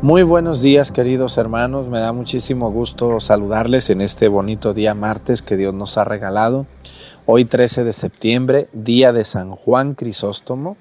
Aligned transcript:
Muy 0.00 0.22
buenos 0.22 0.62
días 0.62 0.92
queridos 0.92 1.38
hermanos, 1.38 1.88
me 1.88 1.98
da 1.98 2.12
muchísimo 2.12 2.70
gusto 2.70 3.18
saludarles 3.18 3.90
en 3.90 4.00
este 4.00 4.28
bonito 4.28 4.72
día 4.72 4.94
martes 4.94 5.42
que 5.42 5.56
Dios 5.56 5.74
nos 5.74 5.98
ha 5.98 6.04
regalado. 6.04 6.66
Hoy 7.26 7.44
13 7.44 7.82
de 7.82 7.92
septiembre, 7.92 8.68
día 8.72 9.12
de 9.12 9.24
San 9.24 9.50
Juan 9.50 9.94
Crisóstomo, 9.94 10.76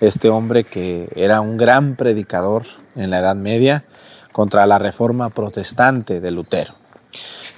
este 0.00 0.28
hombre 0.28 0.64
que 0.64 1.08
era 1.14 1.40
un 1.40 1.56
gran 1.56 1.94
predicador 1.94 2.64
en 2.96 3.10
la 3.10 3.20
Edad 3.20 3.36
Media 3.36 3.84
contra 4.32 4.66
la 4.66 4.80
reforma 4.80 5.30
protestante 5.30 6.20
de 6.20 6.32
Lutero. 6.32 6.74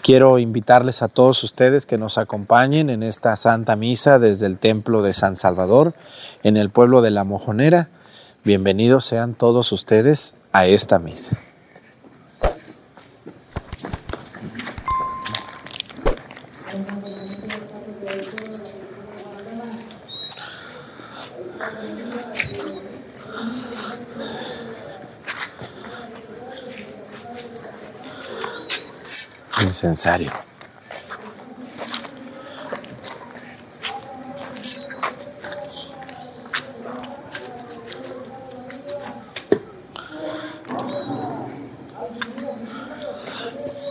Quiero 0.03 0.39
invitarles 0.39 1.01
a 1.01 1.09
todos 1.09 1.43
ustedes 1.45 1.87
que 1.87 1.97
nos 1.97 2.19
acompañen 2.19 2.91
en 2.91 3.03
esta 3.03 3.35
Santa 3.37 3.75
Misa 3.75 4.19
desde 4.19 4.45
el 4.45 4.59
Templo 4.59 5.01
de 5.01 5.15
San 5.15 5.37
Salvador, 5.37 5.95
en 6.43 6.59
el 6.59 6.69
pueblo 6.69 7.01
de 7.01 7.11
La 7.11 7.25
Mojonera. 7.25 7.89
Bienvenidos 8.45 9.07
sean 9.07 9.33
todos 9.35 9.73
ustedes 9.73 10.35
a 10.53 10.67
esta 10.67 10.99
misa. 10.99 11.37
Incensario. 29.63 30.50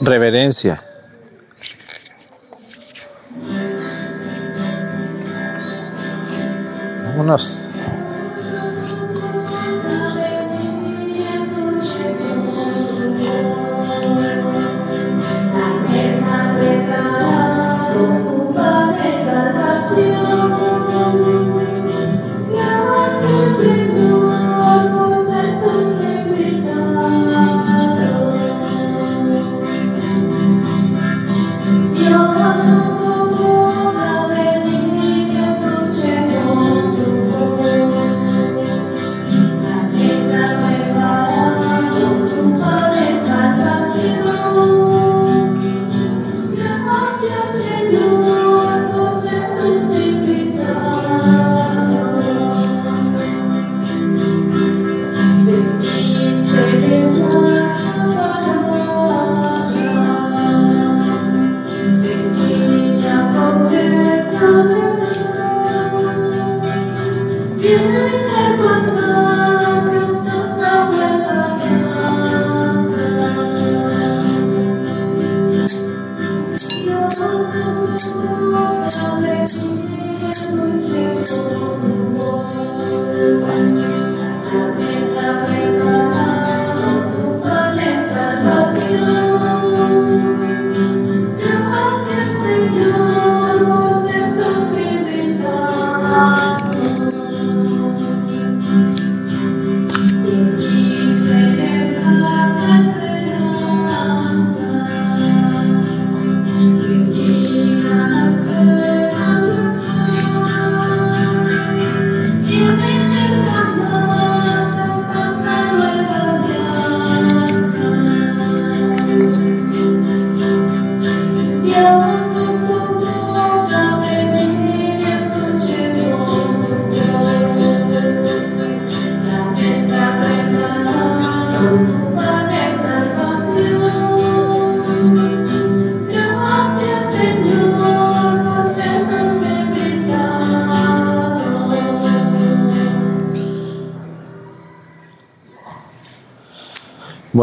Reverencia. 0.02 0.83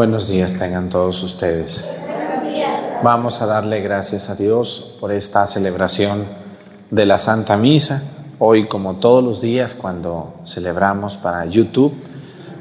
Buenos 0.07 0.29
días 0.29 0.57
tengan 0.57 0.89
todos 0.89 1.21
ustedes. 1.21 1.85
Vamos 3.03 3.41
a 3.41 3.45
darle 3.45 3.81
gracias 3.81 4.29
a 4.29 4.35
Dios 4.35 4.93
por 5.01 5.11
esta 5.11 5.45
celebración 5.47 6.23
de 6.89 7.05
la 7.05 7.19
Santa 7.19 7.57
Misa. 7.57 8.03
Hoy, 8.39 8.69
como 8.69 8.95
todos 8.95 9.21
los 9.21 9.41
días 9.41 9.75
cuando 9.75 10.35
celebramos 10.45 11.17
para 11.17 11.43
YouTube, 11.43 11.93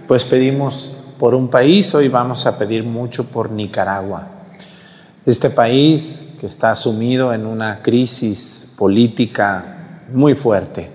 pues 0.09 0.25
pedimos 0.25 0.97
por 1.21 1.37
un 1.37 1.47
país, 1.47 1.95
hoy 1.95 2.09
vamos 2.09 2.47
a 2.47 2.59
pedir 2.59 2.83
mucho 2.83 3.27
por 3.27 3.53
Nicaragua. 3.53 4.27
Este 5.25 5.49
país 5.49 6.31
que 6.41 6.49
está 6.49 6.75
sumido 6.75 7.33
en 7.33 7.47
una 7.47 7.81
crisis 7.81 8.67
política 8.77 10.03
muy 10.13 10.35
fuerte, 10.35 10.91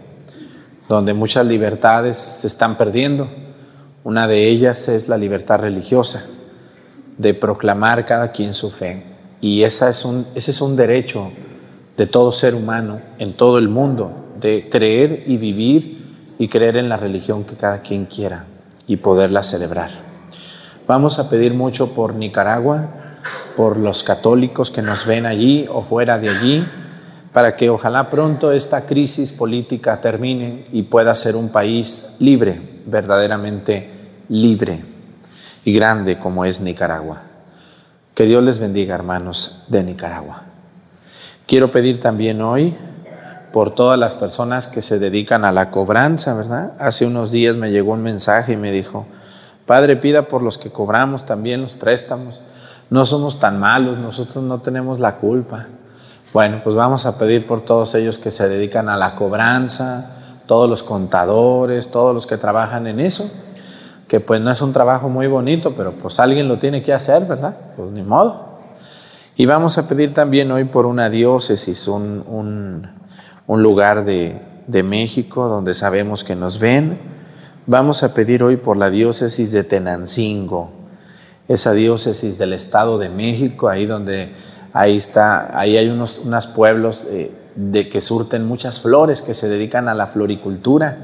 donde 0.89 1.13
muchas 1.13 1.45
libertades 1.45 2.17
se 2.17 2.47
están 2.47 2.77
perdiendo 2.77 3.29
una 4.03 4.27
de 4.27 4.47
ellas 4.47 4.87
es 4.87 5.07
la 5.07 5.17
libertad 5.17 5.59
religiosa, 5.59 6.25
de 7.21 7.35
proclamar 7.35 8.05
cada 8.05 8.31
quien 8.31 8.53
su 8.53 8.71
fe. 8.71 9.03
Y 9.41 9.63
esa 9.63 9.89
es 9.89 10.03
un, 10.05 10.25
ese 10.33 10.51
es 10.51 10.61
un 10.61 10.75
derecho 10.75 11.31
de 11.95 12.07
todo 12.07 12.31
ser 12.31 12.55
humano 12.55 12.99
en 13.19 13.33
todo 13.33 13.59
el 13.59 13.69
mundo, 13.69 14.11
de 14.39 14.67
creer 14.69 15.23
y 15.27 15.37
vivir 15.37 16.15
y 16.39 16.47
creer 16.47 16.77
en 16.77 16.89
la 16.89 16.97
religión 16.97 17.43
que 17.43 17.55
cada 17.55 17.81
quien 17.81 18.05
quiera 18.05 18.45
y 18.87 18.97
poderla 18.97 19.43
celebrar. 19.43 19.91
Vamos 20.87 21.19
a 21.19 21.29
pedir 21.29 21.53
mucho 21.53 21.93
por 21.93 22.15
Nicaragua, 22.15 22.89
por 23.55 23.77
los 23.77 24.03
católicos 24.03 24.71
que 24.71 24.81
nos 24.81 25.05
ven 25.05 25.27
allí 25.27 25.67
o 25.71 25.83
fuera 25.83 26.17
de 26.17 26.29
allí, 26.29 26.65
para 27.31 27.55
que 27.55 27.69
ojalá 27.69 28.09
pronto 28.09 28.51
esta 28.51 28.87
crisis 28.87 29.31
política 29.31 30.01
termine 30.01 30.65
y 30.71 30.83
pueda 30.83 31.13
ser 31.13 31.35
un 31.35 31.49
país 31.49 32.09
libre, 32.19 32.81
verdaderamente 32.87 33.89
libre 34.27 34.90
y 35.63 35.73
grande 35.73 36.19
como 36.19 36.45
es 36.45 36.61
Nicaragua. 36.61 37.23
Que 38.15 38.25
Dios 38.25 38.43
les 38.43 38.59
bendiga, 38.59 38.95
hermanos 38.95 39.63
de 39.67 39.83
Nicaragua. 39.83 40.43
Quiero 41.47 41.71
pedir 41.71 41.99
también 41.99 42.41
hoy 42.41 42.75
por 43.51 43.75
todas 43.75 43.99
las 43.99 44.15
personas 44.15 44.67
que 44.67 44.81
se 44.81 44.99
dedican 44.99 45.43
a 45.45 45.51
la 45.51 45.71
cobranza, 45.71 46.33
¿verdad? 46.33 46.73
Hace 46.79 47.05
unos 47.05 47.31
días 47.31 47.55
me 47.55 47.71
llegó 47.71 47.93
un 47.93 48.03
mensaje 48.03 48.53
y 48.53 48.57
me 48.57 48.71
dijo, 48.71 49.05
Padre, 49.65 49.97
pida 49.97 50.23
por 50.23 50.41
los 50.41 50.57
que 50.57 50.71
cobramos 50.71 51.25
también 51.25 51.61
los 51.61 51.73
préstamos. 51.73 52.41
No 52.89 53.05
somos 53.05 53.39
tan 53.39 53.59
malos, 53.59 53.97
nosotros 53.97 54.43
no 54.43 54.59
tenemos 54.59 54.99
la 54.99 55.15
culpa. 55.15 55.67
Bueno, 56.33 56.61
pues 56.63 56.75
vamos 56.75 57.05
a 57.05 57.17
pedir 57.17 57.45
por 57.45 57.61
todos 57.61 57.93
ellos 57.95 58.17
que 58.17 58.31
se 58.31 58.47
dedican 58.47 58.89
a 58.89 58.97
la 58.97 59.15
cobranza, 59.15 60.11
todos 60.45 60.69
los 60.69 60.83
contadores, 60.83 61.91
todos 61.91 62.13
los 62.13 62.25
que 62.25 62.37
trabajan 62.37 62.87
en 62.87 62.99
eso, 62.99 63.29
que 64.11 64.19
pues 64.19 64.41
no 64.41 64.51
es 64.51 64.61
un 64.61 64.73
trabajo 64.73 65.07
muy 65.07 65.27
bonito, 65.27 65.73
pero 65.77 65.93
pues 65.93 66.19
alguien 66.19 66.49
lo 66.49 66.59
tiene 66.59 66.83
que 66.83 66.91
hacer, 66.91 67.23
¿verdad? 67.27 67.55
Pues 67.77 67.91
ni 67.91 68.03
modo. 68.03 68.57
Y 69.37 69.45
vamos 69.45 69.77
a 69.77 69.87
pedir 69.87 70.13
también 70.13 70.51
hoy 70.51 70.65
por 70.65 70.85
una 70.85 71.09
diócesis, 71.09 71.87
un, 71.87 72.89
lugar 73.47 74.03
de, 74.03 74.41
de 74.67 74.83
México 74.83 75.47
donde 75.47 75.73
sabemos 75.73 76.25
que 76.25 76.35
nos 76.35 76.59
ven. 76.59 76.99
Vamos 77.67 78.03
a 78.03 78.13
pedir 78.13 78.43
hoy 78.43 78.57
por 78.57 78.75
la 78.75 78.89
diócesis 78.89 79.53
de 79.53 79.63
Tenancingo, 79.63 80.71
esa 81.47 81.71
diócesis 81.71 82.37
del 82.37 82.51
Estado 82.51 82.97
de 82.97 83.07
México, 83.07 83.69
ahí 83.69 83.85
donde 83.85 84.33
ahí 84.73 84.97
está, 84.97 85.57
ahí 85.57 85.77
hay 85.77 85.87
unos, 85.87 86.19
unos 86.25 86.47
pueblos 86.47 87.07
eh, 87.09 87.31
de 87.55 87.87
que 87.87 88.01
surten 88.01 88.45
muchas 88.45 88.81
flores, 88.81 89.21
que 89.21 89.35
se 89.35 89.47
dedican 89.47 89.87
a 89.87 89.93
la 89.93 90.07
floricultura. 90.07 90.97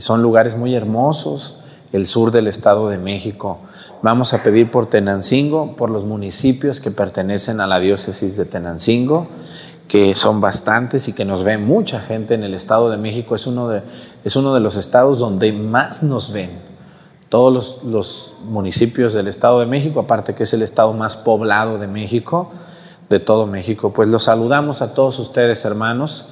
Son 0.00 0.20
lugares 0.20 0.54
muy 0.54 0.74
hermosos, 0.74 1.60
el 1.96 2.06
sur 2.06 2.30
del 2.30 2.46
Estado 2.46 2.88
de 2.88 2.98
México. 2.98 3.58
Vamos 4.02 4.34
a 4.34 4.42
pedir 4.42 4.70
por 4.70 4.88
Tenancingo, 4.88 5.74
por 5.76 5.90
los 5.90 6.04
municipios 6.04 6.80
que 6.80 6.90
pertenecen 6.90 7.60
a 7.60 7.66
la 7.66 7.80
diócesis 7.80 8.36
de 8.36 8.44
Tenancingo, 8.44 9.26
que 9.88 10.14
son 10.14 10.40
bastantes 10.40 11.08
y 11.08 11.12
que 11.12 11.24
nos 11.24 11.42
ve 11.42 11.58
mucha 11.58 12.00
gente 12.00 12.34
en 12.34 12.44
el 12.44 12.54
Estado 12.54 12.90
de 12.90 12.98
México. 12.98 13.34
Es 13.34 13.46
uno 13.46 13.68
de, 13.68 13.82
es 14.24 14.36
uno 14.36 14.52
de 14.52 14.60
los 14.60 14.76
estados 14.76 15.18
donde 15.18 15.52
más 15.52 16.02
nos 16.02 16.32
ven 16.32 16.50
todos 17.28 17.52
los, 17.52 17.84
los, 17.84 18.34
municipios 18.44 19.12
del 19.14 19.26
Estado 19.26 19.58
de 19.60 19.66
México, 19.66 20.00
aparte 20.00 20.34
que 20.34 20.44
es 20.44 20.52
el 20.52 20.62
estado 20.62 20.92
más 20.92 21.16
poblado 21.16 21.78
de 21.78 21.88
México, 21.88 22.50
de 23.08 23.18
todo 23.18 23.46
México. 23.46 23.92
Pues 23.92 24.08
los 24.08 24.24
saludamos 24.24 24.82
a 24.82 24.94
todos 24.94 25.18
ustedes, 25.18 25.64
hermanos, 25.64 26.28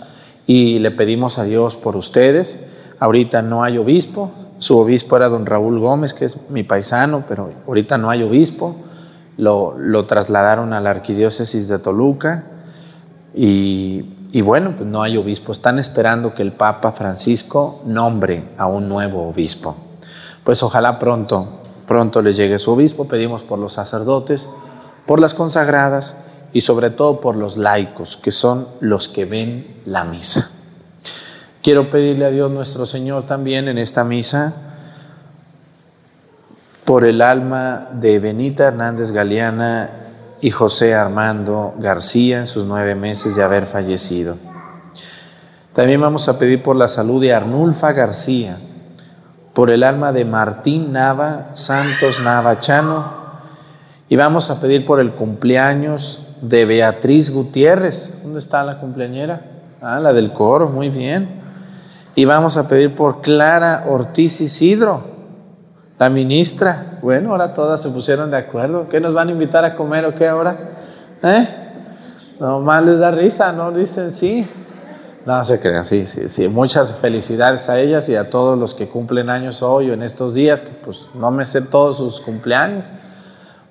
y 0.47 0.79
le 0.79 0.91
pedimos 0.93 1.39
a 1.39 1.45
Dios 1.45 1.75
por 1.75 1.97
ustedes. 1.97 2.65
Ahorita 3.01 3.43
no 3.43 3.65
hay 3.65 3.79
obispo, 3.79 4.31
su 4.59 4.79
obispo 4.79 5.17
era 5.17 5.29
don 5.29 5.47
Raúl 5.47 5.79
Gómez, 5.79 6.15
que 6.15 6.25
es 6.25 6.39
mi 6.51 6.63
paisano, 6.63 7.25
pero 7.29 7.51
ahorita 7.67 7.99
no 7.99 8.11
hay 8.11 8.23
obispo. 8.23 8.77
Lo, 9.37 9.77
lo 9.77 10.05
trasladaron 10.05 10.73
a 10.73 10.81
la 10.81 10.91
arquidiócesis 10.91 11.67
de 11.67 11.79
Toluca 11.81 12.45
y, 13.35 14.15
y 14.31 14.43
bueno, 14.43 14.75
pues 14.77 14.89
no 14.89 15.03
hay 15.03 15.17
obispo. 15.17 15.53
Están 15.53 15.79
esperando 15.79 16.35
que 16.35 16.43
el 16.43 16.53
Papa 16.53 16.93
Francisco 16.93 17.83
nombre 17.85 18.45
a 18.57 18.67
un 18.67 18.89
nuevo 18.89 19.29
obispo 19.29 19.77
pues 20.45 20.63
ojalá 20.63 20.99
pronto, 20.99 21.49
pronto 21.87 22.23
les 22.23 22.37
llegue 22.37 22.59
su 22.59 22.71
obispo. 22.73 23.09
Pedimos 23.09 23.43
por 23.43 23.59
los 23.59 23.73
sacerdotes, 23.73 24.47
por 25.07 25.19
las 25.19 25.35
consagradas 25.35 26.17
y 26.53 26.61
sobre 26.61 26.91
todo 26.91 27.21
por 27.21 27.35
los 27.35 27.57
laicos, 27.57 28.17
que 28.17 28.31
son 28.31 28.69
los 28.81 29.09
que 29.09 29.25
ven 29.25 29.81
la 29.87 30.05
misa. 30.05 30.51
Quiero 31.65 31.89
pedirle 31.89 32.27
a 32.27 32.31
Dios 32.31 32.51
nuestro 32.51 32.85
Señor 32.85 33.27
también 33.27 33.69
en 33.69 33.79
esta 33.79 34.05
misa 34.05 34.53
por 36.85 37.07
el 37.07 37.23
alma 37.23 37.89
de 37.91 38.19
Benita 38.19 38.65
Hernández 38.65 39.13
Galeana 39.13 39.89
y 40.43 40.51
José 40.51 40.95
Armando 40.95 41.73
García 41.79 42.41
en 42.41 42.49
sus 42.49 42.67
nueve 42.67 42.95
meses 42.95 43.35
de 43.35 43.43
haber 43.43 43.65
fallecido. 43.65 44.37
También 45.73 46.03
vamos 46.03 46.29
a 46.29 46.39
pedir 46.39 46.63
por 46.63 46.77
la 46.77 46.87
salud 46.87 47.23
de 47.23 47.33
Arnulfa 47.33 47.93
García, 47.93 48.59
por 49.55 49.71
el 49.71 49.85
alma 49.85 50.13
de 50.13 50.27
Martín 50.27 50.93
Nava, 50.93 51.53
Santos 51.55 52.21
Nava 52.21 52.61
Chano, 52.61 53.07
y 54.11 54.17
vamos 54.17 54.51
a 54.51 54.61
pedir 54.61 54.85
por 54.85 55.01
el 55.01 55.13
cumpleaños 55.13 56.27
de 56.43 56.67
Beatriz 56.67 57.33
Gutiérrez. 57.33 58.19
¿Dónde 58.23 58.41
está 58.41 58.63
la 58.65 58.81
cumpleañera? 58.81 59.41
Ah, 59.81 59.99
la 59.99 60.13
del 60.13 60.31
coro, 60.31 60.69
muy 60.69 60.91
bien. 60.91 61.43
Y 62.15 62.25
vamos 62.25 62.57
a 62.57 62.69
pedir 62.69 62.95
por 62.95 63.23
Clara 63.23 63.87
Ortiz 63.89 64.41
Isidro, 64.41 65.03
la 65.99 66.11
ministra. 66.11 66.99
Bueno, 67.03 67.31
ahora 67.31 67.53
todas 67.53 67.83
se 67.83 67.89
pusieron 67.89 68.31
de 68.31 68.37
acuerdo. 68.37 68.89
¿Qué 68.89 69.01
nos 69.01 69.15
van 69.15 69.29
a 69.29 69.33
invitar 69.33 69.65
a 69.65 69.75
comer 69.75 70.05
o 70.05 70.15
qué 70.15 70.29
ahora? 70.29 70.57
¿Eh? 71.23 71.49
Nomás 72.39 72.85
les 72.85 72.99
da 72.99 73.11
risa, 73.11 73.53
¿no? 73.53 73.73
Dicen 73.73 74.13
sí. 74.13 74.47
No 75.27 75.43
se 75.45 75.59
crean, 75.59 75.85
sí, 75.85 76.07
sí, 76.07 76.29
sí. 76.29 76.49
Muchas 76.49 76.95
felicidades 76.97 77.69
a 77.71 77.81
ellas 77.81 78.09
y 78.11 78.17
a 78.17 78.29
todos 78.29 78.59
los 78.59 78.75
que 78.75 78.89
cumplen 78.89 79.31
años 79.31 79.63
hoy 79.63 79.91
o 79.91 79.95
en 79.95 80.03
estos 80.03 80.35
días, 80.35 80.61
que 80.61 80.71
pues 80.85 81.09
no 81.15 81.31
me 81.31 81.47
sé 81.47 81.63
todos 81.63 81.97
sus 81.97 82.21
cumpleaños, 82.21 82.91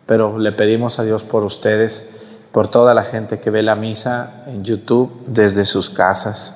pero 0.07 0.40
le 0.40 0.51
pedimos 0.51 0.98
a 0.98 1.04
Dios 1.04 1.24
por 1.24 1.44
ustedes, 1.44 2.10
por 2.51 2.69
toda 2.69 2.95
la 2.95 3.04
gente 3.04 3.40
que 3.40 3.51
ve 3.51 3.62
la 3.62 3.75
misa 3.75 4.44
en 4.48 4.63
YouTube 4.63 5.12
desde 5.28 5.66
sus 5.66 5.92
casas, 5.92 6.56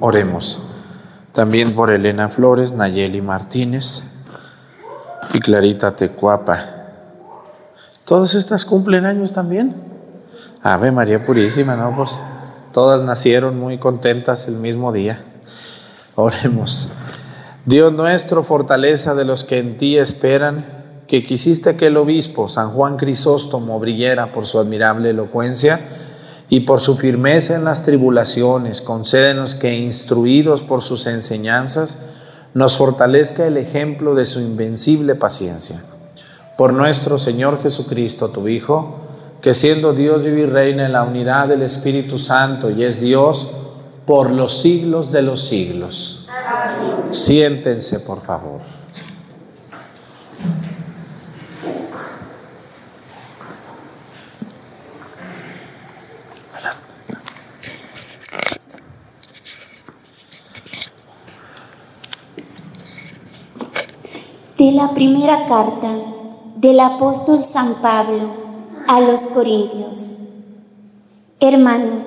Oremos. 0.00 0.62
También 1.32 1.74
por 1.74 1.90
Elena 1.90 2.28
Flores, 2.28 2.72
Nayeli 2.72 3.20
Martínez 3.20 4.10
y 5.34 5.40
Clarita 5.40 5.96
Tecuapa. 5.96 6.74
¿Todas 8.04 8.34
estas 8.34 8.64
cumplen 8.64 9.06
años 9.06 9.32
también? 9.32 9.74
Ave 10.62 10.92
María 10.92 11.24
Purísima, 11.24 11.76
¿no? 11.76 11.94
Pues 11.96 12.10
todas 12.72 13.02
nacieron 13.02 13.58
muy 13.58 13.78
contentas 13.78 14.46
el 14.48 14.54
mismo 14.54 14.92
día. 14.92 15.22
Oremos. 16.14 16.90
Dios 17.64 17.92
nuestro, 17.92 18.42
fortaleza 18.42 19.14
de 19.14 19.24
los 19.24 19.44
que 19.44 19.58
en 19.58 19.78
ti 19.78 19.98
esperan, 19.98 20.64
que 21.06 21.24
quisiste 21.24 21.76
que 21.76 21.88
el 21.88 21.96
obispo 21.96 22.48
San 22.48 22.70
Juan 22.70 22.96
Crisóstomo 22.96 23.78
brillara 23.80 24.32
por 24.32 24.46
su 24.46 24.58
admirable 24.58 25.10
elocuencia, 25.10 25.80
y 26.50 26.60
por 26.60 26.80
su 26.80 26.96
firmeza 26.96 27.56
en 27.56 27.64
las 27.64 27.84
tribulaciones, 27.84 28.80
concédenos 28.80 29.54
que, 29.54 29.76
instruidos 29.76 30.62
por 30.62 30.82
sus 30.82 31.06
enseñanzas, 31.06 31.98
nos 32.54 32.78
fortalezca 32.78 33.46
el 33.46 33.58
ejemplo 33.58 34.14
de 34.14 34.24
su 34.24 34.40
invencible 34.40 35.14
paciencia. 35.14 35.82
Por 36.56 36.72
nuestro 36.72 37.18
Señor 37.18 37.62
Jesucristo, 37.62 38.30
tu 38.30 38.48
Hijo, 38.48 38.96
que 39.42 39.54
siendo 39.54 39.92
Dios 39.92 40.22
vive 40.22 40.40
y 40.40 40.46
reina 40.46 40.86
en 40.86 40.92
la 40.92 41.04
unidad 41.04 41.48
del 41.48 41.62
Espíritu 41.62 42.18
Santo 42.18 42.70
y 42.70 42.82
es 42.82 43.00
Dios 43.00 43.52
por 44.06 44.30
los 44.30 44.62
siglos 44.62 45.12
de 45.12 45.22
los 45.22 45.46
siglos. 45.46 46.26
Siéntense, 47.10 48.00
por 48.00 48.22
favor. 48.22 48.60
La 64.78 64.94
primera 64.94 65.46
carta 65.48 65.92
del 66.54 66.78
apóstol 66.78 67.42
San 67.42 67.82
Pablo 67.82 68.28
a 68.86 69.00
los 69.00 69.22
Corintios. 69.22 70.18
Hermanos, 71.40 72.04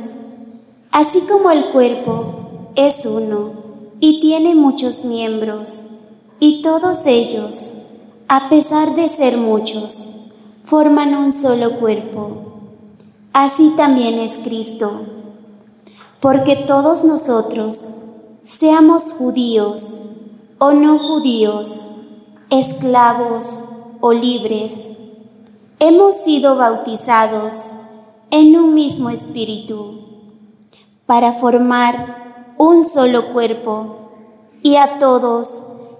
así 0.89 1.19
como 1.29 1.51
el 1.51 1.71
cuerpo 1.71 2.71
es 2.77 3.05
uno 3.05 3.51
y 3.99 4.21
tiene 4.21 4.55
muchos 4.55 5.03
miembros, 5.03 5.87
y 6.39 6.61
todos 6.61 7.05
ellos, 7.07 7.73
a 8.29 8.47
pesar 8.47 8.95
de 8.95 9.09
ser 9.09 9.35
muchos, 9.35 10.13
forman 10.63 11.13
un 11.13 11.33
solo 11.33 11.77
cuerpo, 11.77 12.29
así 13.33 13.73
también 13.75 14.17
es 14.17 14.37
Cristo, 14.37 15.01
porque 16.21 16.55
todos 16.55 17.03
nosotros, 17.03 17.95
seamos 18.45 19.11
judíos 19.11 20.03
o 20.57 20.71
no 20.71 20.99
judíos, 20.99 21.67
esclavos 22.51 23.63
o 24.01 24.11
libres, 24.11 24.89
hemos 25.79 26.15
sido 26.15 26.57
bautizados 26.57 27.53
en 28.29 28.57
un 28.57 28.73
mismo 28.73 29.09
espíritu 29.09 30.01
para 31.05 31.31
formar 31.31 32.53
un 32.57 32.83
solo 32.83 33.31
cuerpo 33.31 33.95
y 34.61 34.75
a 34.75 34.99
todos 34.99 35.47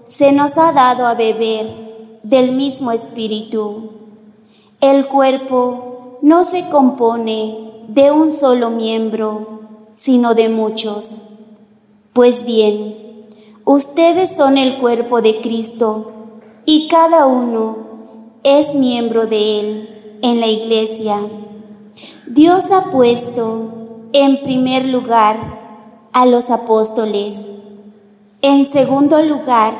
se 0.04 0.32
nos 0.32 0.58
ha 0.58 0.72
dado 0.72 1.06
a 1.06 1.14
beber 1.14 2.20
del 2.22 2.52
mismo 2.52 2.92
espíritu. 2.92 3.90
El 4.82 5.06
cuerpo 5.06 6.18
no 6.20 6.44
se 6.44 6.68
compone 6.68 7.84
de 7.88 8.10
un 8.10 8.30
solo 8.30 8.68
miembro, 8.68 9.60
sino 9.94 10.34
de 10.34 10.50
muchos. 10.50 11.22
Pues 12.12 12.44
bien, 12.44 13.26
ustedes 13.64 14.36
son 14.36 14.58
el 14.58 14.76
cuerpo 14.76 15.22
de 15.22 15.40
Cristo 15.40 16.21
y 16.64 16.88
cada 16.88 17.26
uno 17.26 17.76
es 18.42 18.74
miembro 18.74 19.26
de 19.26 19.60
Él 19.60 20.18
en 20.22 20.40
la 20.40 20.46
iglesia. 20.46 21.20
Dios 22.26 22.70
ha 22.70 22.90
puesto 22.90 24.08
en 24.12 24.42
primer 24.42 24.86
lugar 24.86 26.08
a 26.12 26.26
los 26.26 26.50
apóstoles, 26.50 27.36
en 28.42 28.64
segundo 28.66 29.22
lugar 29.22 29.74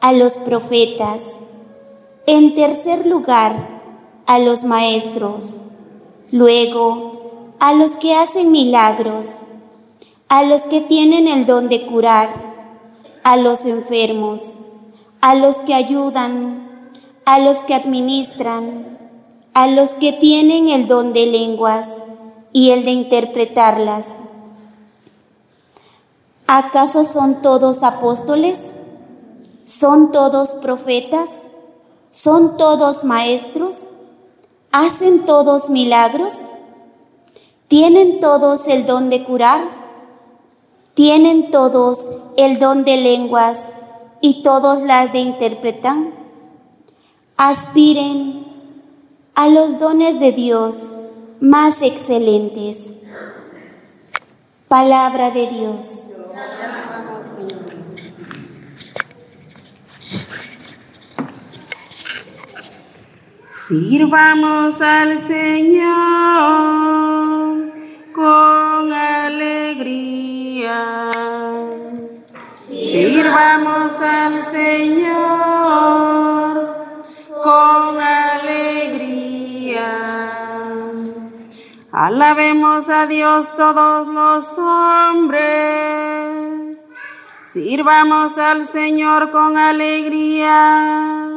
a 0.00 0.12
los 0.12 0.38
profetas, 0.38 1.22
en 2.26 2.54
tercer 2.54 3.06
lugar 3.06 3.82
a 4.26 4.38
los 4.38 4.64
maestros, 4.64 5.60
luego 6.30 7.52
a 7.58 7.74
los 7.74 7.96
que 7.96 8.14
hacen 8.14 8.50
milagros, 8.50 9.38
a 10.28 10.42
los 10.42 10.62
que 10.62 10.80
tienen 10.80 11.28
el 11.28 11.46
don 11.46 11.68
de 11.68 11.86
curar, 11.86 12.54
a 13.24 13.36
los 13.36 13.64
enfermos 13.66 14.60
a 15.24 15.34
los 15.34 15.56
que 15.56 15.72
ayudan, 15.72 16.90
a 17.24 17.38
los 17.38 17.62
que 17.62 17.72
administran, 17.72 18.98
a 19.54 19.66
los 19.68 19.94
que 19.94 20.12
tienen 20.12 20.68
el 20.68 20.86
don 20.86 21.14
de 21.14 21.24
lenguas 21.24 21.88
y 22.52 22.72
el 22.72 22.84
de 22.84 22.90
interpretarlas. 22.90 24.18
¿Acaso 26.46 27.06
son 27.06 27.40
todos 27.40 27.82
apóstoles? 27.82 28.74
¿Son 29.64 30.12
todos 30.12 30.56
profetas? 30.56 31.30
¿Son 32.10 32.58
todos 32.58 33.02
maestros? 33.04 33.84
¿Hacen 34.72 35.24
todos 35.24 35.70
milagros? 35.70 36.42
¿Tienen 37.68 38.20
todos 38.20 38.66
el 38.68 38.84
don 38.84 39.08
de 39.08 39.24
curar? 39.24 39.62
¿Tienen 40.92 41.50
todos 41.50 42.10
el 42.36 42.58
don 42.58 42.84
de 42.84 42.98
lenguas 42.98 43.62
y 44.26 44.42
todos 44.42 44.82
las 44.84 45.12
de 45.12 45.18
interpretan, 45.18 46.14
aspiren 47.36 48.46
a 49.34 49.48
los 49.48 49.78
dones 49.78 50.18
de 50.18 50.32
Dios 50.32 50.94
más 51.40 51.82
excelentes. 51.82 52.94
Palabra 54.66 55.30
de 55.30 55.46
Dios. 55.48 56.06
Sirvamos 63.68 64.80
al 64.80 65.18
Señor 65.26 65.84
con 68.14 68.90
alegría. 68.90 70.24
Sirvamos 72.74 73.92
al 74.00 74.44
Señor 74.50 75.14
con 77.42 78.00
alegría. 78.00 79.44
Alabemos 81.92 82.88
a 82.88 83.06
Dios 83.06 83.46
todos 83.56 84.08
los 84.08 84.58
hombres. 84.58 85.44
Sirvamos 87.44 88.36
al 88.38 88.66
Señor 88.66 89.30
con 89.30 89.56
alegría 89.56 91.30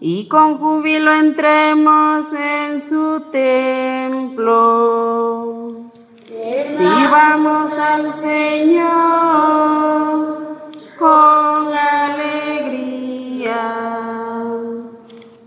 y 0.00 0.26
con 0.28 0.56
júbilo 0.56 1.12
entremos 1.12 2.32
en 2.32 2.80
su 2.80 3.20
templo. 3.30 4.54
Sirvamos 6.66 7.72
al 7.72 8.10
Señor 8.12 9.93
con 11.04 11.68
alegría. 11.70 12.84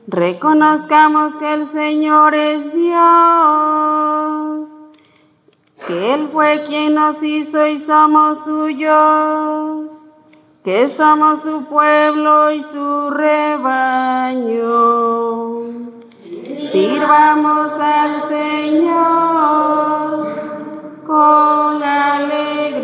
Reconozcamos 0.06 1.36
que 1.38 1.54
el 1.56 1.66
Señor 1.66 2.36
es 2.36 2.72
Dios, 2.74 3.00
que 5.88 6.14
Él 6.14 6.30
fue 6.32 6.64
quien 6.68 6.94
nos 6.94 7.24
hizo 7.24 7.66
y 7.66 7.80
somos 7.80 8.44
suyos, 8.44 9.90
que 10.64 10.90
somos 10.90 11.42
su 11.42 11.66
pueblo 11.66 12.52
y 12.52 12.62
su 12.62 13.10
rebaño. 13.10 14.68
Sirvamos 16.72 17.72
al 17.72 18.22
Señor 18.30 19.08
con 21.08 21.82
alegría. 21.82 22.78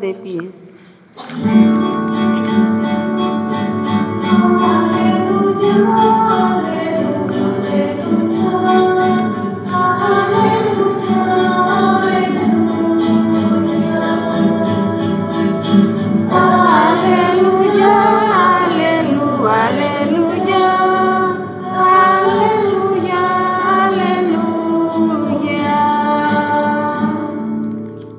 De 0.00 0.12
pie. 0.12 0.52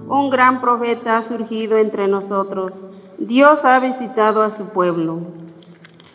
Un 0.09 0.29
gran 0.29 0.61
profeta 0.61 1.17
ha 1.17 1.21
surgido 1.23 1.77
entre 1.77 2.07
nosotros. 2.07 2.89
Dios 3.17 3.65
ha 3.65 3.79
visitado 3.79 4.43
a 4.43 4.51
su 4.51 4.65
pueblo. 4.65 5.46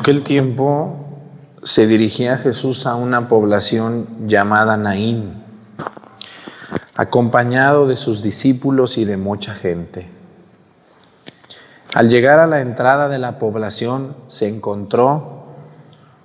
Aquel 0.00 0.22
tiempo 0.22 0.96
se 1.62 1.86
dirigía 1.86 2.38
Jesús 2.38 2.86
a 2.86 2.94
una 2.94 3.28
población 3.28 4.06
llamada 4.26 4.78
Naín, 4.78 5.42
acompañado 6.96 7.86
de 7.86 7.96
sus 7.96 8.22
discípulos 8.22 8.96
y 8.96 9.04
de 9.04 9.18
mucha 9.18 9.54
gente. 9.54 10.08
Al 11.94 12.08
llegar 12.08 12.38
a 12.38 12.46
la 12.46 12.62
entrada 12.62 13.10
de 13.10 13.18
la 13.18 13.38
población 13.38 14.16
se 14.28 14.48
encontró 14.48 15.42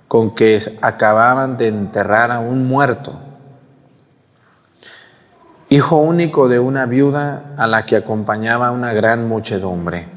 con 0.08 0.34
que 0.34 0.62
acababan 0.80 1.58
de 1.58 1.68
enterrar 1.68 2.30
a 2.30 2.38
un 2.38 2.66
muerto, 2.66 3.12
hijo 5.68 5.96
único 5.96 6.48
de 6.48 6.60
una 6.60 6.86
viuda 6.86 7.52
a 7.58 7.66
la 7.66 7.84
que 7.84 7.96
acompañaba 7.96 8.70
una 8.70 8.94
gran 8.94 9.28
muchedumbre. 9.28 10.15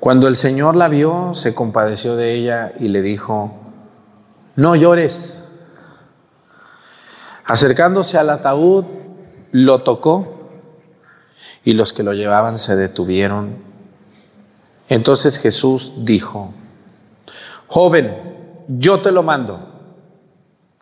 Cuando 0.00 0.28
el 0.28 0.36
Señor 0.36 0.76
la 0.76 0.88
vio, 0.88 1.32
se 1.34 1.54
compadeció 1.54 2.16
de 2.16 2.34
ella 2.34 2.72
y 2.78 2.88
le 2.88 3.02
dijo, 3.02 3.52
no 4.54 4.76
llores. 4.76 5.42
Acercándose 7.44 8.18
al 8.18 8.30
ataúd, 8.30 8.84
lo 9.52 9.82
tocó 9.82 10.50
y 11.64 11.72
los 11.74 11.92
que 11.92 12.02
lo 12.02 12.12
llevaban 12.12 12.58
se 12.58 12.76
detuvieron. 12.76 13.56
Entonces 14.88 15.38
Jesús 15.38 15.92
dijo, 15.98 16.52
joven, 17.66 18.64
yo 18.68 19.00
te 19.00 19.12
lo 19.12 19.22
mando, 19.22 19.60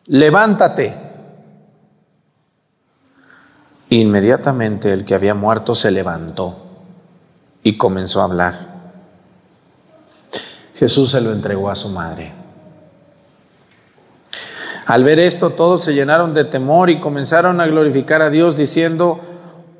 levántate. 0.05 0.97
Inmediatamente 3.89 4.91
el 4.91 5.05
que 5.05 5.15
había 5.15 5.35
muerto 5.35 5.73
se 5.73 5.91
levantó 5.91 6.57
y 7.63 7.77
comenzó 7.77 8.21
a 8.21 8.25
hablar. 8.25 8.74
Jesús 10.75 11.11
se 11.11 11.21
lo 11.21 11.31
entregó 11.31 11.69
a 11.69 11.75
su 11.75 11.89
madre. 11.89 12.33
Al 14.85 15.03
ver 15.03 15.19
esto, 15.19 15.51
todos 15.51 15.83
se 15.83 15.93
llenaron 15.93 16.33
de 16.33 16.45
temor 16.45 16.89
y 16.89 16.99
comenzaron 16.99 17.59
a 17.59 17.65
glorificar 17.65 18.21
a 18.21 18.29
Dios 18.29 18.55
diciendo, 18.55 19.19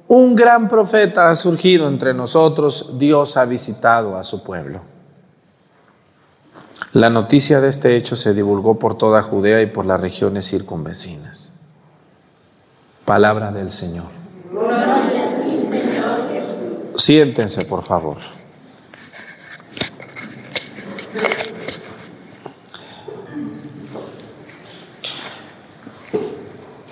un 0.07 0.35
gran 0.35 0.67
profeta 0.67 1.29
ha 1.29 1.35
surgido 1.35 1.87
entre 1.87 2.13
nosotros, 2.13 2.91
Dios 2.97 3.37
ha 3.37 3.45
visitado 3.45 4.17
a 4.17 4.23
su 4.23 4.43
pueblo. 4.43 4.81
La 6.93 7.09
noticia 7.09 7.59
de 7.59 7.69
este 7.69 7.97
hecho 7.97 8.15
se 8.15 8.33
divulgó 8.33 8.79
por 8.79 8.97
toda 8.97 9.21
Judea 9.21 9.61
y 9.61 9.65
por 9.65 9.85
las 9.85 9.99
regiones 9.99 10.49
circunvecinas. 10.49 11.51
Palabra 13.03 13.51
del 13.51 13.69
Señor. 13.69 14.05
Siéntense, 16.95 17.65
por 17.65 17.83
favor. 17.83 18.17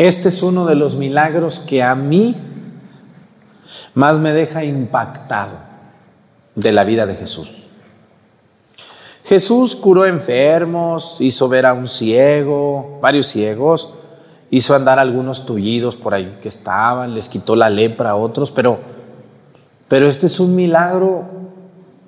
Este 0.03 0.27
es 0.27 0.43
uno 0.43 0.65
de 0.65 0.75
los 0.75 0.97
milagros 0.97 1.59
que 1.59 1.81
a 1.81 1.95
mí 1.95 2.35
más 3.93 4.19
me 4.19 4.33
deja 4.33 4.65
impactado 4.65 5.53
de 6.55 6.73
la 6.73 6.83
vida 6.83 7.05
de 7.05 7.15
Jesús. 7.15 7.63
Jesús 9.23 9.77
curó 9.77 10.05
enfermos, 10.05 11.15
hizo 11.21 11.47
ver 11.47 11.65
a 11.65 11.71
un 11.71 11.87
ciego, 11.87 12.99
varios 13.01 13.27
ciegos, 13.27 13.93
hizo 14.51 14.75
andar 14.75 14.99
algunos 14.99 15.45
tullidos 15.45 15.95
por 15.95 16.13
ahí 16.13 16.37
que 16.41 16.49
estaban, 16.49 17.15
les 17.15 17.29
quitó 17.29 17.55
la 17.55 17.69
lepra 17.69 18.09
a 18.09 18.15
otros, 18.17 18.51
pero, 18.51 18.79
pero 19.87 20.09
este 20.09 20.25
es 20.25 20.37
un 20.41 20.53
milagro 20.53 21.23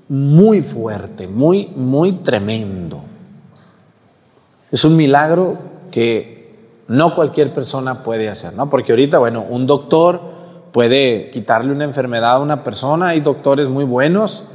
muy 0.09 0.61
fuerte, 0.61 1.29
muy, 1.29 1.67
muy 1.67 2.11
tremendo. 2.11 2.99
Es 4.69 4.83
un 4.83 4.97
milagro 4.97 5.57
que 5.91 6.34
no 6.87 7.15
cualquier 7.15 7.53
persona 7.53 8.03
puede 8.03 8.29
hacer, 8.29 8.53
¿no? 8.53 8.69
Porque 8.69 8.91
ahorita, 8.91 9.17
bueno, 9.17 9.45
un 9.47 9.65
doctor 9.65 10.21
puede 10.71 11.29
quitarle 11.31 11.71
una 11.71 11.85
enfermedad 11.85 12.33
a 12.33 12.39
una 12.39 12.63
persona, 12.63 13.09
hay 13.09 13.21
doctores 13.21 13.69
muy 13.69 13.85
buenos, 13.85 14.45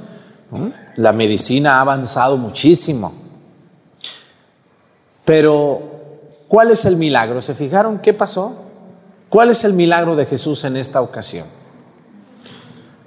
la 0.97 1.12
medicina 1.12 1.79
ha 1.79 1.81
avanzado 1.81 2.37
muchísimo. 2.37 3.12
Pero, 5.25 5.81
¿cuál 6.49 6.71
es 6.71 6.85
el 6.85 6.97
milagro? 6.97 7.40
¿Se 7.40 7.55
fijaron 7.55 7.99
qué 7.99 8.12
pasó? 8.12 8.55
¿Cuál 9.29 9.51
es 9.51 9.64
el 9.64 9.75
milagro 9.75 10.16
de 10.16 10.27
Jesús 10.27 10.64
en 10.64 10.77
esta 10.77 11.01
ocasión? 11.01 11.47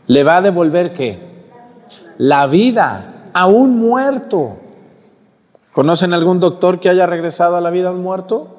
¿Le 0.08 0.24
va 0.24 0.38
a 0.38 0.42
devolver 0.42 0.94
qué? 0.94 1.20
La 2.18 2.48
vida 2.48 3.30
a 3.34 3.48
un 3.48 3.78
muerto. 3.78 4.58
¿Conocen 5.74 6.14
algún 6.14 6.40
doctor 6.40 6.80
que 6.80 6.90
haya 6.90 7.06
regresado 7.06 7.58
a 7.58 7.62
la 7.62 7.72
vida 7.72 7.90
a 7.90 7.92
un 7.92 8.02
muerto? 8.04 8.53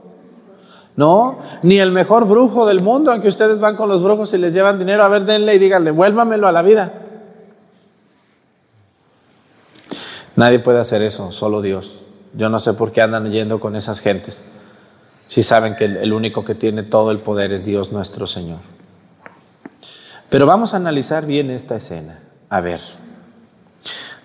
No, 0.96 1.38
ni 1.62 1.80
el 1.80 1.90
mejor 1.90 2.26
brujo 2.26 2.66
del 2.66 2.80
mundo, 2.80 3.10
aunque 3.10 3.28
ustedes 3.28 3.58
van 3.58 3.74
con 3.74 3.88
los 3.88 4.02
brujos 4.02 4.32
y 4.32 4.38
les 4.38 4.54
llevan 4.54 4.78
dinero, 4.78 5.04
a 5.04 5.08
ver, 5.08 5.24
denle 5.24 5.54
y 5.56 5.58
díganle, 5.58 5.90
vuélvamelo 5.90 6.46
a 6.46 6.52
la 6.52 6.62
vida. 6.62 6.92
Nadie 10.36 10.58
puede 10.60 10.80
hacer 10.80 11.02
eso, 11.02 11.32
solo 11.32 11.62
Dios. 11.62 12.06
Yo 12.34 12.48
no 12.48 12.58
sé 12.58 12.74
por 12.74 12.92
qué 12.92 13.02
andan 13.02 13.30
yendo 13.30 13.60
con 13.60 13.76
esas 13.76 14.00
gentes. 14.00 14.40
Si 15.28 15.42
saben 15.42 15.74
que 15.76 15.84
el 15.84 16.12
único 16.12 16.44
que 16.44 16.54
tiene 16.54 16.82
todo 16.82 17.10
el 17.10 17.20
poder 17.20 17.52
es 17.52 17.64
Dios 17.64 17.92
nuestro 17.92 18.26
Señor. 18.26 18.58
Pero 20.28 20.46
vamos 20.46 20.74
a 20.74 20.78
analizar 20.78 21.26
bien 21.26 21.50
esta 21.50 21.76
escena. 21.76 22.20
A 22.48 22.60
ver. 22.60 22.80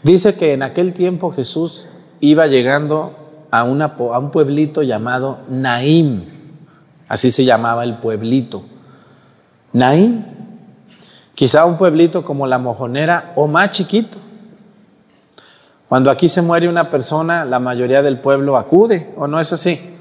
Dice 0.02 0.36
que 0.36 0.54
en 0.54 0.64
aquel 0.64 0.94
tiempo 0.94 1.32
Jesús 1.32 1.88
iba 2.20 2.48
llegando 2.48 3.16
a, 3.52 3.60
a 3.60 3.64
un 4.20 4.32
pueblito 4.32 4.82
llamado 4.82 5.40
Naim. 5.50 6.39
Así 7.10 7.32
se 7.32 7.44
llamaba 7.44 7.84
el 7.84 7.98
pueblito. 7.98 8.64
Naín, 9.74 10.26
quizá 11.34 11.66
un 11.66 11.76
pueblito 11.76 12.24
como 12.24 12.48
la 12.48 12.60
mojonera 12.60 13.34
o 13.36 13.48
más 13.48 13.72
chiquito. 13.72 14.18
Cuando 15.90 16.12
aquí 16.12 16.30
se 16.30 16.44
muere 16.44 16.70
una 16.70 16.92
persona, 16.92 17.46
la 17.46 17.60
mayoría 17.60 18.04
del 18.04 18.20
pueblo 18.20 18.58
acude, 18.58 19.12
¿o 19.18 19.26
no 19.26 19.40
es 19.40 19.52
así? 19.52 19.98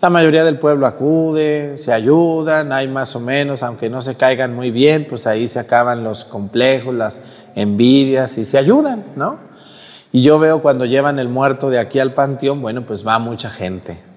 La 0.00 0.10
mayoría 0.10 0.42
del 0.42 0.58
pueblo 0.58 0.86
acude, 0.86 1.78
se 1.78 1.92
ayudan, 1.92 2.72
hay 2.72 2.88
más 2.88 3.14
o 3.14 3.20
menos, 3.20 3.62
aunque 3.62 3.88
no 3.88 4.02
se 4.02 4.16
caigan 4.16 4.52
muy 4.52 4.72
bien, 4.72 5.06
pues 5.08 5.28
ahí 5.28 5.46
se 5.46 5.60
acaban 5.60 6.02
los 6.02 6.24
complejos, 6.24 6.92
las 6.92 7.20
envidias 7.54 8.36
y 8.36 8.44
se 8.44 8.58
ayudan, 8.58 9.04
¿no? 9.14 9.38
Y 10.10 10.22
yo 10.22 10.40
veo 10.40 10.60
cuando 10.60 10.86
llevan 10.86 11.20
el 11.20 11.28
muerto 11.28 11.70
de 11.70 11.78
aquí 11.78 12.00
al 12.00 12.14
panteón, 12.14 12.60
bueno, 12.60 12.82
pues 12.82 13.06
va 13.06 13.20
mucha 13.20 13.48
gente. 13.48 14.09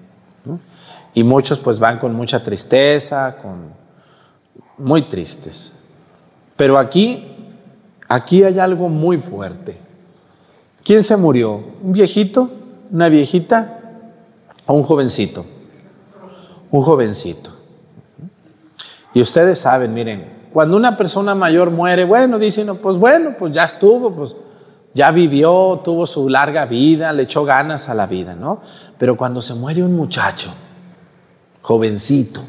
Y 1.14 1.22
muchos 1.24 1.60
pues 1.60 1.78
van 1.78 1.98
con 1.98 2.14
mucha 2.14 2.42
tristeza, 2.42 3.36
con 3.40 3.72
muy 4.78 5.02
tristes. 5.02 5.72
Pero 6.56 6.78
aquí, 6.78 7.36
aquí 8.08 8.42
hay 8.42 8.58
algo 8.58 8.88
muy 8.88 9.18
fuerte. 9.18 9.78
¿Quién 10.84 11.02
se 11.02 11.16
murió? 11.16 11.62
¿Un 11.82 11.92
viejito? 11.92 12.50
¿Una 12.90 13.08
viejita? 13.08 13.80
¿O 14.66 14.74
un 14.74 14.82
jovencito? 14.82 15.46
Un 16.70 16.82
jovencito. 16.82 17.50
Y 19.14 19.20
ustedes 19.22 19.60
saben, 19.60 19.94
miren, 19.94 20.34
cuando 20.52 20.76
una 20.76 20.96
persona 20.96 21.34
mayor 21.34 21.70
muere, 21.70 22.04
bueno, 22.04 22.38
dicen, 22.38 22.76
pues 22.78 22.96
bueno, 22.96 23.34
pues 23.38 23.52
ya 23.52 23.64
estuvo, 23.64 24.10
pues 24.10 24.34
ya 24.92 25.10
vivió, 25.10 25.80
tuvo 25.84 26.06
su 26.06 26.28
larga 26.28 26.66
vida, 26.66 27.12
le 27.12 27.22
echó 27.22 27.44
ganas 27.44 27.88
a 27.88 27.94
la 27.94 28.06
vida, 28.06 28.34
¿no? 28.34 28.60
Pero 28.98 29.16
cuando 29.16 29.42
se 29.42 29.54
muere 29.54 29.82
un 29.82 29.96
muchacho, 29.96 30.52
jovencito, 31.64 32.42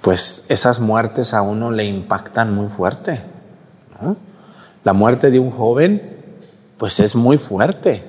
pues 0.00 0.44
esas 0.48 0.78
muertes 0.78 1.34
a 1.34 1.42
uno 1.42 1.72
le 1.72 1.84
impactan 1.84 2.54
muy 2.54 2.68
fuerte. 2.68 3.20
La 4.84 4.92
muerte 4.92 5.32
de 5.32 5.40
un 5.40 5.50
joven, 5.50 6.22
pues 6.78 7.00
es 7.00 7.16
muy 7.16 7.36
fuerte. 7.36 8.04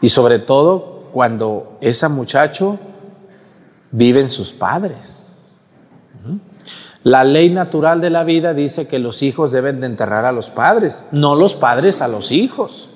Y 0.00 0.08
sobre 0.08 0.40
todo 0.40 1.04
cuando 1.12 1.78
ese 1.80 2.08
muchacho 2.08 2.80
vive 3.92 4.20
en 4.20 4.28
sus 4.28 4.50
padres. 4.50 5.38
La 7.04 7.22
ley 7.22 7.50
natural 7.50 8.00
de 8.00 8.10
la 8.10 8.24
vida 8.24 8.54
dice 8.54 8.88
que 8.88 8.98
los 8.98 9.22
hijos 9.22 9.52
deben 9.52 9.78
de 9.78 9.86
enterrar 9.86 10.24
a 10.24 10.32
los 10.32 10.50
padres, 10.50 11.04
no 11.12 11.36
los 11.36 11.54
padres 11.54 12.02
a 12.02 12.08
los 12.08 12.32
hijos. 12.32 12.88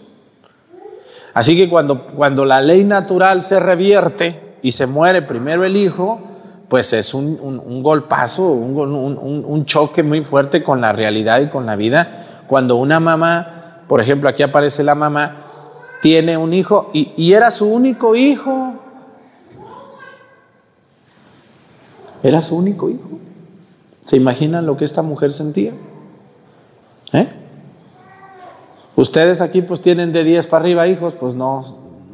Así 1.36 1.54
que 1.54 1.68
cuando, 1.68 2.06
cuando 2.06 2.46
la 2.46 2.62
ley 2.62 2.82
natural 2.82 3.42
se 3.42 3.60
revierte 3.60 4.56
y 4.62 4.72
se 4.72 4.86
muere 4.86 5.20
primero 5.20 5.64
el 5.64 5.76
hijo, 5.76 6.18
pues 6.66 6.94
es 6.94 7.12
un, 7.12 7.82
golpazo, 7.82 8.52
un, 8.52 9.44
un, 9.44 9.64
choque 9.66 10.02
muy 10.02 10.24
fuerte 10.24 10.62
con 10.62 10.80
la 10.80 10.94
realidad 10.94 11.42
y 11.42 11.48
con 11.48 11.66
la 11.66 11.76
vida. 11.76 12.44
Cuando 12.46 12.76
una 12.76 13.00
mamá, 13.00 13.82
por 13.86 14.00
ejemplo, 14.00 14.30
aquí 14.30 14.42
aparece 14.42 14.82
la 14.82 14.94
mamá, 14.94 15.42
tiene 16.00 16.38
un 16.38 16.54
hijo 16.54 16.88
y, 16.94 17.12
y 17.18 17.34
era 17.34 17.50
su 17.50 17.70
único 17.70 18.16
hijo. 18.16 18.72
Era 22.22 22.40
su 22.40 22.56
único 22.56 22.88
hijo. 22.88 23.10
¿Se 24.06 24.16
imaginan 24.16 24.64
lo 24.64 24.78
que 24.78 24.86
esta 24.86 25.02
mujer 25.02 25.34
sentía? 25.34 25.72
¿Eh? 27.12 27.28
Ustedes 28.96 29.42
aquí 29.42 29.60
pues 29.60 29.82
tienen 29.82 30.10
de 30.12 30.24
10 30.24 30.46
para 30.46 30.62
arriba 30.62 30.88
hijos, 30.88 31.14
pues 31.14 31.34
no, 31.34 31.62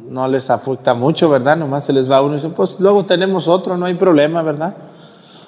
no 0.09 0.27
les 0.27 0.49
afecta 0.49 0.93
mucho, 0.93 1.29
¿verdad? 1.29 1.55
Nomás 1.55 1.85
se 1.85 1.93
les 1.93 2.11
va 2.11 2.21
uno 2.21 2.33
y 2.33 2.35
dice, 2.35 2.49
pues 2.49 2.77
luego 2.79 3.05
tenemos 3.05 3.47
otro, 3.47 3.77
no 3.77 3.85
hay 3.85 3.93
problema, 3.93 4.41
¿verdad? 4.41 4.75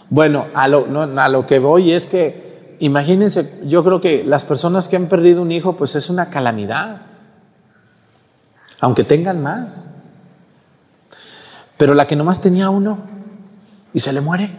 Bueno, 0.10 0.46
a 0.54 0.70
lo, 0.70 0.88
a 1.20 1.30
lo 1.30 1.46
que 1.46 1.60
voy 1.60 1.92
es 1.92 2.06
que, 2.06 2.78
imagínense, 2.80 3.60
yo 3.66 3.84
creo 3.84 4.00
que 4.00 4.24
las 4.24 4.46
personas 4.46 4.88
que 4.88 4.96
han 4.96 5.08
perdido 5.08 5.42
un 5.42 5.52
hijo, 5.52 5.74
pues 5.74 5.96
es 5.96 6.10
una 6.10 6.30
calamidad, 6.30 7.02
aunque 8.80 9.04
tengan 9.04 9.44
más. 9.44 9.88
Pero 11.78 11.94
la 11.94 12.08
que 12.08 12.16
nomás 12.16 12.40
tenía 12.40 12.70
uno 12.70 13.00
y 13.94 14.00
se 14.00 14.14
le 14.14 14.22
muere. 14.22 14.52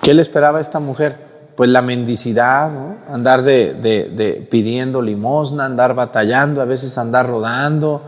¿Qué 0.00 0.14
le 0.14 0.22
esperaba 0.22 0.56
a 0.56 0.60
esta 0.62 0.80
mujer? 0.80 1.27
Pues 1.58 1.70
la 1.70 1.82
mendicidad, 1.82 2.70
andar 3.12 3.42
de, 3.42 3.74
de, 3.74 4.04
de, 4.10 4.46
pidiendo 4.48 5.02
limosna, 5.02 5.64
andar 5.64 5.92
batallando, 5.92 6.60
a 6.60 6.64
veces 6.64 6.96
andar 6.98 7.26
rodando, 7.26 8.00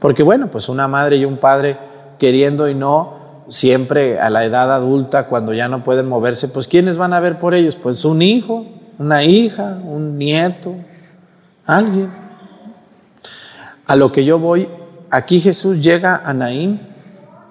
porque 0.00 0.24
bueno, 0.24 0.48
pues 0.48 0.68
una 0.68 0.88
madre 0.88 1.14
y 1.14 1.24
un 1.24 1.36
padre 1.36 1.78
queriendo 2.18 2.68
y 2.68 2.74
no, 2.74 3.44
siempre 3.50 4.18
a 4.18 4.30
la 4.30 4.44
edad 4.44 4.72
adulta, 4.72 5.28
cuando 5.28 5.52
ya 5.52 5.68
no 5.68 5.84
pueden 5.84 6.08
moverse, 6.08 6.48
pues 6.48 6.66
¿quiénes 6.66 6.96
van 6.96 7.12
a 7.12 7.20
ver 7.20 7.38
por 7.38 7.54
ellos? 7.54 7.76
Pues 7.76 8.04
un 8.04 8.20
hijo, 8.20 8.66
una 8.98 9.22
hija, 9.22 9.78
un 9.84 10.18
nieto, 10.18 10.74
alguien. 11.66 12.10
A 13.86 13.94
lo 13.94 14.10
que 14.10 14.24
yo 14.24 14.40
voy, 14.40 14.68
aquí 15.08 15.38
Jesús 15.38 15.84
llega 15.84 16.20
a 16.24 16.34
Naín, 16.34 16.80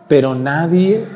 pero 0.10 0.36
nadie, 0.36 1.08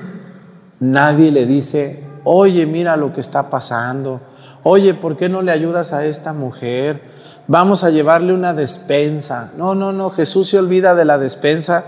nadie 0.80 1.34
le 1.34 1.46
dice, 1.46 2.11
oye, 2.24 2.66
mira 2.66 2.98
lo 2.98 3.14
que 3.14 3.22
está 3.22 3.50
pasando, 3.50 4.22
oye, 4.64 4.94
¿por 4.94 5.18
qué 5.18 5.30
no 5.30 5.42
le 5.42 5.52
ayudas 5.52 5.94
a 5.94 6.06
esta 6.06 6.34
mujer? 6.34 7.02
Vamos 7.48 7.84
a 7.84 7.90
llevarle 7.90 8.34
una 8.34 8.54
despensa. 8.54 9.52
No, 9.58 9.76
no, 9.76 9.92
no, 9.92 10.10
Jesús 10.10 10.50
se 10.50 10.60
olvida 10.60 10.96
de 10.96 11.06
la 11.06 11.18
despensa, 11.18 11.84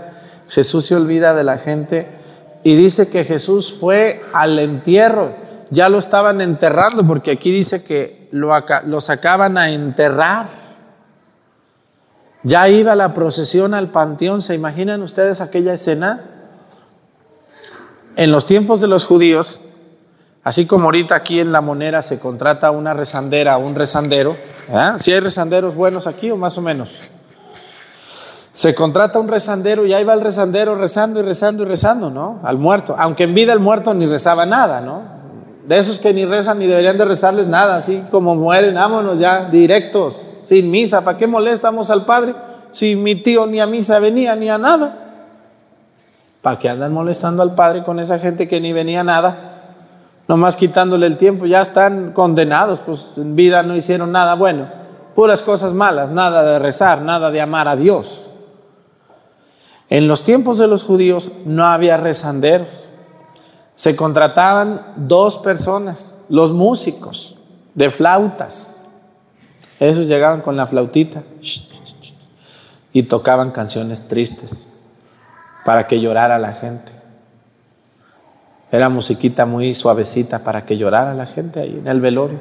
Jesús 0.48 0.86
se 0.86 0.96
olvida 0.96 1.34
de 1.34 1.44
la 1.44 1.58
gente 1.58 2.08
y 2.62 2.76
dice 2.76 3.08
que 3.08 3.24
Jesús 3.24 3.74
fue 3.78 4.22
al 4.32 4.58
entierro, 4.58 5.32
ya 5.70 5.88
lo 5.88 5.98
estaban 5.98 6.40
enterrando 6.40 7.06
porque 7.06 7.32
aquí 7.32 7.50
dice 7.50 7.84
que 7.84 8.28
lo, 8.30 8.52
lo 8.86 9.00
sacaban 9.00 9.58
a 9.58 9.70
enterrar. 9.70 10.64
Ya 12.42 12.68
iba 12.68 12.94
la 12.94 13.14
procesión 13.14 13.72
al 13.72 13.90
panteón, 13.90 14.42
¿se 14.42 14.54
imaginan 14.54 15.02
ustedes 15.02 15.40
aquella 15.40 15.72
escena? 15.72 16.24
En 18.16 18.30
los 18.30 18.44
tiempos 18.44 18.82
de 18.82 18.86
los 18.86 19.06
judíos, 19.06 19.60
Así 20.44 20.66
como 20.66 20.84
ahorita 20.84 21.14
aquí 21.14 21.40
en 21.40 21.52
La 21.52 21.62
Monera 21.62 22.02
se 22.02 22.20
contrata 22.20 22.70
una 22.70 22.92
rezandera 22.92 23.56
un 23.56 23.74
rezandero, 23.74 24.36
si 25.00 25.10
hay 25.10 25.20
rezanderos 25.20 25.74
buenos 25.74 26.06
aquí 26.06 26.30
o 26.30 26.36
más 26.36 26.58
o 26.58 26.60
menos. 26.60 27.00
Se 28.52 28.74
contrata 28.74 29.18
un 29.18 29.26
rezandero 29.26 29.86
y 29.86 29.94
ahí 29.94 30.04
va 30.04 30.12
el 30.12 30.20
rezandero 30.20 30.74
rezando 30.74 31.18
y 31.18 31.22
rezando 31.22 31.64
y 31.64 31.66
rezando, 31.66 32.10
¿no? 32.10 32.38
Al 32.44 32.58
muerto. 32.58 32.94
Aunque 32.96 33.24
en 33.24 33.34
vida 33.34 33.52
el 33.52 33.58
muerto 33.58 33.94
ni 33.94 34.06
rezaba 34.06 34.46
nada, 34.46 34.80
¿no? 34.80 35.02
De 35.66 35.78
esos 35.78 35.98
que 35.98 36.12
ni 36.12 36.24
rezan 36.24 36.58
ni 36.58 36.66
deberían 36.66 36.96
de 36.98 37.04
rezarles 37.04 37.48
nada, 37.48 37.76
así 37.76 38.04
como 38.10 38.36
mueren, 38.36 38.74
vámonos 38.74 39.18
ya, 39.18 39.46
directos, 39.46 40.28
sin 40.44 40.70
misa. 40.70 41.02
¿Para 41.02 41.16
qué 41.18 41.26
molestamos 41.26 41.90
al 41.90 42.04
Padre 42.04 42.36
si 42.70 42.94
mi 42.94 43.16
tío 43.16 43.46
ni 43.46 43.60
a 43.60 43.66
misa 43.66 43.98
venía 43.98 44.36
ni 44.36 44.50
a 44.50 44.58
nada? 44.58 44.98
¿Para 46.42 46.58
qué 46.58 46.68
andan 46.68 46.92
molestando 46.92 47.42
al 47.42 47.54
Padre 47.54 47.82
con 47.82 47.98
esa 47.98 48.18
gente 48.18 48.46
que 48.46 48.60
ni 48.60 48.72
venía 48.74 49.00
a 49.00 49.04
nada? 49.04 49.53
Nomás 50.28 50.56
quitándole 50.56 51.06
el 51.06 51.16
tiempo, 51.16 51.46
ya 51.46 51.60
están 51.60 52.12
condenados, 52.12 52.80
pues 52.80 53.08
en 53.16 53.36
vida 53.36 53.62
no 53.62 53.76
hicieron 53.76 54.12
nada 54.12 54.34
bueno, 54.34 54.68
puras 55.14 55.42
cosas 55.42 55.72
malas, 55.74 56.10
nada 56.10 56.42
de 56.42 56.58
rezar, 56.58 57.02
nada 57.02 57.30
de 57.30 57.40
amar 57.40 57.68
a 57.68 57.76
Dios. 57.76 58.26
En 59.90 60.08
los 60.08 60.24
tiempos 60.24 60.58
de 60.58 60.66
los 60.66 60.82
judíos 60.82 61.30
no 61.44 61.64
había 61.66 61.96
rezanderos, 61.96 62.88
se 63.74 63.96
contrataban 63.96 64.94
dos 64.96 65.36
personas, 65.38 66.20
los 66.28 66.52
músicos 66.52 67.36
de 67.74 67.90
flautas, 67.90 68.78
esos 69.80 70.06
llegaban 70.06 70.40
con 70.40 70.56
la 70.56 70.66
flautita 70.66 71.22
y 72.92 73.02
tocaban 73.02 73.50
canciones 73.50 74.08
tristes 74.08 74.66
para 75.64 75.86
que 75.86 76.00
llorara 76.00 76.38
la 76.38 76.52
gente. 76.52 76.93
Era 78.74 78.88
musiquita 78.88 79.46
muy 79.46 79.72
suavecita 79.72 80.40
para 80.40 80.64
que 80.66 80.76
llorara 80.76 81.14
la 81.14 81.26
gente 81.26 81.60
ahí 81.60 81.78
en 81.78 81.86
el 81.86 82.00
velorio. 82.00 82.40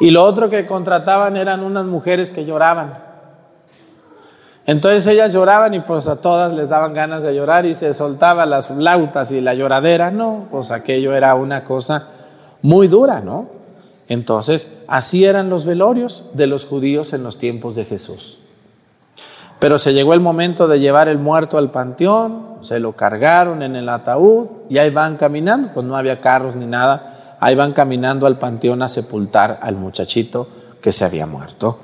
Y 0.00 0.10
lo 0.10 0.24
otro 0.24 0.48
que 0.48 0.66
contrataban 0.66 1.36
eran 1.36 1.62
unas 1.62 1.84
mujeres 1.84 2.30
que 2.30 2.46
lloraban. 2.46 2.94
Entonces 4.64 5.06
ellas 5.06 5.34
lloraban 5.34 5.74
y 5.74 5.80
pues 5.80 6.08
a 6.08 6.16
todas 6.16 6.50
les 6.54 6.70
daban 6.70 6.94
ganas 6.94 7.24
de 7.24 7.34
llorar 7.34 7.66
y 7.66 7.74
se 7.74 7.92
soltaban 7.92 8.48
las 8.48 8.68
flautas 8.68 9.32
y 9.32 9.42
la 9.42 9.52
lloradera. 9.52 10.10
No, 10.10 10.46
pues 10.50 10.70
aquello 10.70 11.12
era 11.12 11.34
una 11.34 11.62
cosa 11.62 12.08
muy 12.62 12.88
dura, 12.88 13.20
¿no? 13.20 13.48
Entonces, 14.08 14.66
así 14.88 15.26
eran 15.26 15.50
los 15.50 15.66
velorios 15.66 16.30
de 16.32 16.46
los 16.46 16.64
judíos 16.64 17.12
en 17.12 17.22
los 17.22 17.36
tiempos 17.36 17.76
de 17.76 17.84
Jesús. 17.84 18.39
Pero 19.60 19.78
se 19.78 19.92
llegó 19.92 20.14
el 20.14 20.20
momento 20.20 20.66
de 20.66 20.80
llevar 20.80 21.08
el 21.08 21.18
muerto 21.18 21.58
al 21.58 21.70
panteón, 21.70 22.56
se 22.62 22.80
lo 22.80 22.96
cargaron 22.96 23.62
en 23.62 23.76
el 23.76 23.90
ataúd 23.90 24.46
y 24.70 24.78
ahí 24.78 24.90
van 24.90 25.18
caminando, 25.18 25.70
pues 25.74 25.84
no 25.84 25.96
había 25.96 26.22
carros 26.22 26.56
ni 26.56 26.66
nada, 26.66 27.36
ahí 27.40 27.54
van 27.54 27.74
caminando 27.74 28.26
al 28.26 28.38
panteón 28.38 28.80
a 28.82 28.88
sepultar 28.88 29.58
al 29.60 29.76
muchachito 29.76 30.48
que 30.80 30.92
se 30.92 31.04
había 31.04 31.26
muerto. 31.26 31.78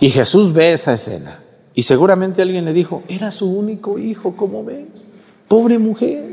Y 0.00 0.10
Jesús 0.10 0.52
ve 0.52 0.72
esa 0.72 0.92
escena 0.92 1.38
y 1.72 1.82
seguramente 1.82 2.42
alguien 2.42 2.64
le 2.64 2.72
dijo, 2.72 3.04
era 3.08 3.30
su 3.30 3.48
único 3.48 3.96
hijo, 4.00 4.34
¿cómo 4.36 4.64
ves? 4.64 5.06
Pobre 5.46 5.78
mujer. 5.78 6.30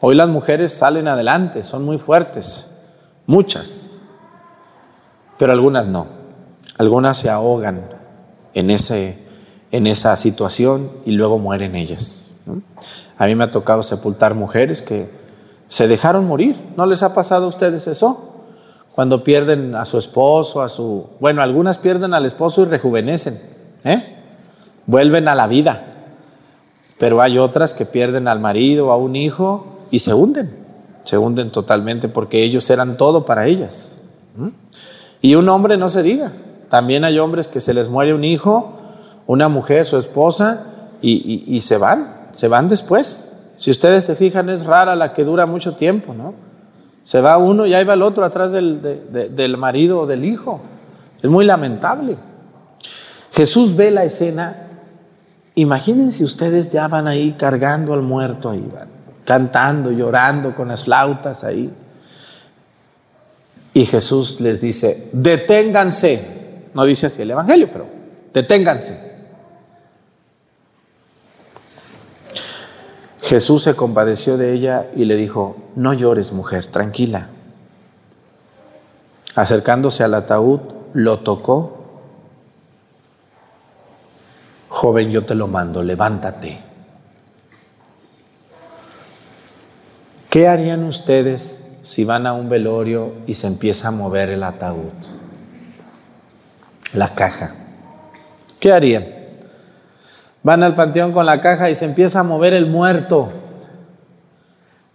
Hoy 0.00 0.14
las 0.14 0.28
mujeres 0.28 0.74
salen 0.74 1.08
adelante, 1.08 1.64
son 1.64 1.86
muy 1.86 1.96
fuertes, 1.96 2.66
muchas, 3.24 3.92
pero 5.38 5.52
algunas 5.52 5.86
no, 5.86 6.06
algunas 6.76 7.16
se 7.16 7.30
ahogan 7.30 7.95
en, 8.56 8.70
ese, 8.70 9.18
en 9.70 9.86
esa 9.86 10.16
situación 10.16 10.90
y 11.04 11.12
luego 11.12 11.38
mueren 11.38 11.76
ellas. 11.76 12.28
A 13.18 13.26
mí 13.26 13.34
me 13.34 13.44
ha 13.44 13.50
tocado 13.50 13.82
sepultar 13.82 14.34
mujeres 14.34 14.80
que 14.80 15.08
se 15.68 15.86
dejaron 15.86 16.26
morir. 16.26 16.56
¿No 16.76 16.86
les 16.86 17.02
ha 17.02 17.14
pasado 17.14 17.44
a 17.44 17.48
ustedes 17.48 17.86
eso? 17.86 18.32
Cuando 18.94 19.22
pierden 19.22 19.74
a 19.74 19.84
su 19.84 19.98
esposo, 19.98 20.62
a 20.62 20.70
su... 20.70 21.06
Bueno, 21.20 21.42
algunas 21.42 21.76
pierden 21.76 22.14
al 22.14 22.24
esposo 22.24 22.62
y 22.62 22.64
rejuvenecen, 22.64 23.38
¿eh? 23.84 24.16
vuelven 24.86 25.28
a 25.28 25.34
la 25.34 25.46
vida. 25.46 25.92
Pero 26.98 27.20
hay 27.20 27.36
otras 27.36 27.74
que 27.74 27.84
pierden 27.84 28.26
al 28.26 28.40
marido, 28.40 28.90
a 28.90 28.96
un 28.96 29.16
hijo 29.16 29.66
y 29.90 29.98
se 29.98 30.14
hunden. 30.14 30.56
se 31.04 31.18
hunden 31.18 31.50
totalmente 31.52 32.08
porque 32.08 32.42
ellos 32.42 32.70
eran 32.70 32.96
todo 32.96 33.26
para 33.26 33.46
ellas. 33.46 33.96
Y 35.20 35.34
un 35.34 35.46
hombre 35.50 35.76
no 35.76 35.90
se 35.90 36.02
diga, 36.02 36.32
también 36.68 37.04
hay 37.04 37.18
hombres 37.18 37.48
que 37.48 37.60
se 37.60 37.74
les 37.74 37.88
muere 37.88 38.14
un 38.14 38.24
hijo, 38.24 38.72
una 39.26 39.48
mujer, 39.48 39.86
su 39.86 39.98
esposa, 39.98 40.66
y, 41.00 41.60
se 41.60 41.76
van, 41.76 42.28
se 42.32 42.48
van 42.48 42.68
después. 42.68 43.32
Si 43.58 43.70
ustedes 43.70 44.04
se 44.04 44.16
fijan, 44.16 44.48
es 44.48 44.66
rara 44.66 44.96
la 44.96 45.12
que 45.12 45.24
dura 45.24 45.46
mucho 45.46 45.76
tiempo, 45.76 46.14
¿no? 46.14 46.34
Se 47.04 47.20
va 47.20 47.38
uno 47.38 47.66
y 47.66 47.74
ahí 47.74 47.84
va 47.84 47.94
el 47.94 48.02
otro 48.02 48.24
atrás 48.24 48.50
del, 48.50 48.82
del 49.12 49.56
marido 49.56 50.00
o 50.00 50.06
del 50.06 50.24
hijo. 50.24 50.60
Es 51.22 51.30
muy 51.30 51.44
lamentable. 51.44 52.16
Jesús 53.32 53.76
ve 53.76 53.90
la 53.90 54.04
escena. 54.04 54.62
Imagínense 55.54 56.24
ustedes 56.24 56.72
ya 56.72 56.88
van 56.88 57.06
ahí 57.06 57.36
cargando 57.38 57.94
al 57.94 58.02
muerto, 58.02 58.50
ahí 58.50 58.68
van, 58.74 58.88
cantando, 59.24 59.90
llorando 59.90 60.54
con 60.54 60.68
las 60.68 60.84
flautas 60.84 61.44
ahí. 61.44 61.72
Y 63.72 63.86
Jesús 63.86 64.40
les 64.40 64.60
dice, 64.60 65.08
deténganse. 65.12 66.35
No 66.76 66.84
dice 66.84 67.06
así 67.06 67.22
el 67.22 67.30
Evangelio, 67.30 67.70
pero 67.72 67.86
deténganse. 68.34 69.00
Jesús 73.22 73.62
se 73.62 73.74
compadeció 73.74 74.36
de 74.36 74.52
ella 74.52 74.90
y 74.94 75.06
le 75.06 75.16
dijo, 75.16 75.56
no 75.74 75.94
llores 75.94 76.34
mujer, 76.34 76.66
tranquila. 76.66 77.30
Acercándose 79.34 80.04
al 80.04 80.12
ataúd, 80.12 80.60
lo 80.92 81.20
tocó. 81.20 82.02
Joven, 84.68 85.10
yo 85.10 85.24
te 85.24 85.34
lo 85.34 85.48
mando, 85.48 85.82
levántate. 85.82 86.60
¿Qué 90.28 90.46
harían 90.46 90.84
ustedes 90.84 91.62
si 91.84 92.04
van 92.04 92.26
a 92.26 92.34
un 92.34 92.50
velorio 92.50 93.14
y 93.26 93.32
se 93.32 93.46
empieza 93.46 93.88
a 93.88 93.92
mover 93.92 94.28
el 94.28 94.42
ataúd? 94.42 95.15
La 96.96 97.14
caja. 97.14 97.54
¿Qué 98.58 98.72
harían? 98.72 99.06
Van 100.42 100.62
al 100.62 100.74
panteón 100.74 101.12
con 101.12 101.26
la 101.26 101.42
caja 101.42 101.68
y 101.68 101.74
se 101.74 101.84
empieza 101.84 102.20
a 102.20 102.22
mover 102.22 102.54
el 102.54 102.66
muerto. 102.66 103.30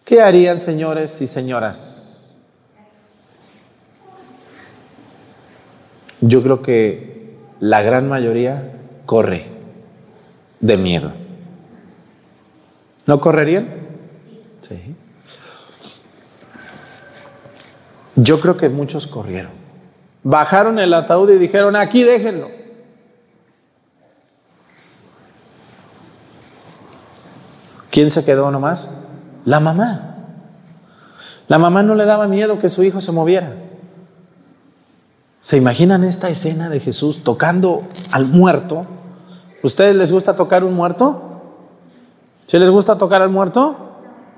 ¿Qué 0.03 0.19
harían, 0.19 0.59
señores 0.59 1.21
y 1.21 1.27
señoras? 1.27 2.17
Yo 6.21 6.41
creo 6.41 6.63
que 6.63 7.37
la 7.59 7.83
gran 7.83 8.09
mayoría 8.09 8.71
corre 9.05 9.45
de 10.59 10.77
miedo. 10.77 11.11
¿No 13.05 13.21
correrían? 13.21 13.69
Sí. 14.67 14.95
Yo 18.15 18.41
creo 18.41 18.57
que 18.57 18.69
muchos 18.69 19.05
corrieron. 19.05 19.60
Bajaron 20.23 20.79
el 20.79 20.93
ataúd 20.93 21.29
y 21.31 21.37
dijeron, 21.37 21.75
aquí 21.75 22.03
déjenlo. 22.03 22.49
¿Quién 27.89 28.09
se 28.09 28.23
quedó 28.23 28.51
nomás? 28.51 28.89
La 29.45 29.59
mamá. 29.59 30.15
La 31.47 31.59
mamá 31.59 31.83
no 31.83 31.95
le 31.95 32.05
daba 32.05 32.27
miedo 32.27 32.59
que 32.59 32.69
su 32.69 32.83
hijo 32.83 33.01
se 33.01 33.11
moviera. 33.11 33.53
¿Se 35.41 35.57
imaginan 35.57 36.03
esta 36.03 36.29
escena 36.29 36.69
de 36.69 36.79
Jesús 36.79 37.23
tocando 37.23 37.83
al 38.11 38.25
muerto? 38.25 38.85
¿Ustedes 39.63 39.95
les 39.95 40.11
gusta 40.11 40.35
tocar 40.35 40.63
un 40.63 40.73
muerto? 40.73 41.41
¿Si 42.47 42.57
les 42.57 42.69
gusta 42.69 42.97
tocar 42.97 43.21
al 43.21 43.29
muerto? 43.29 43.90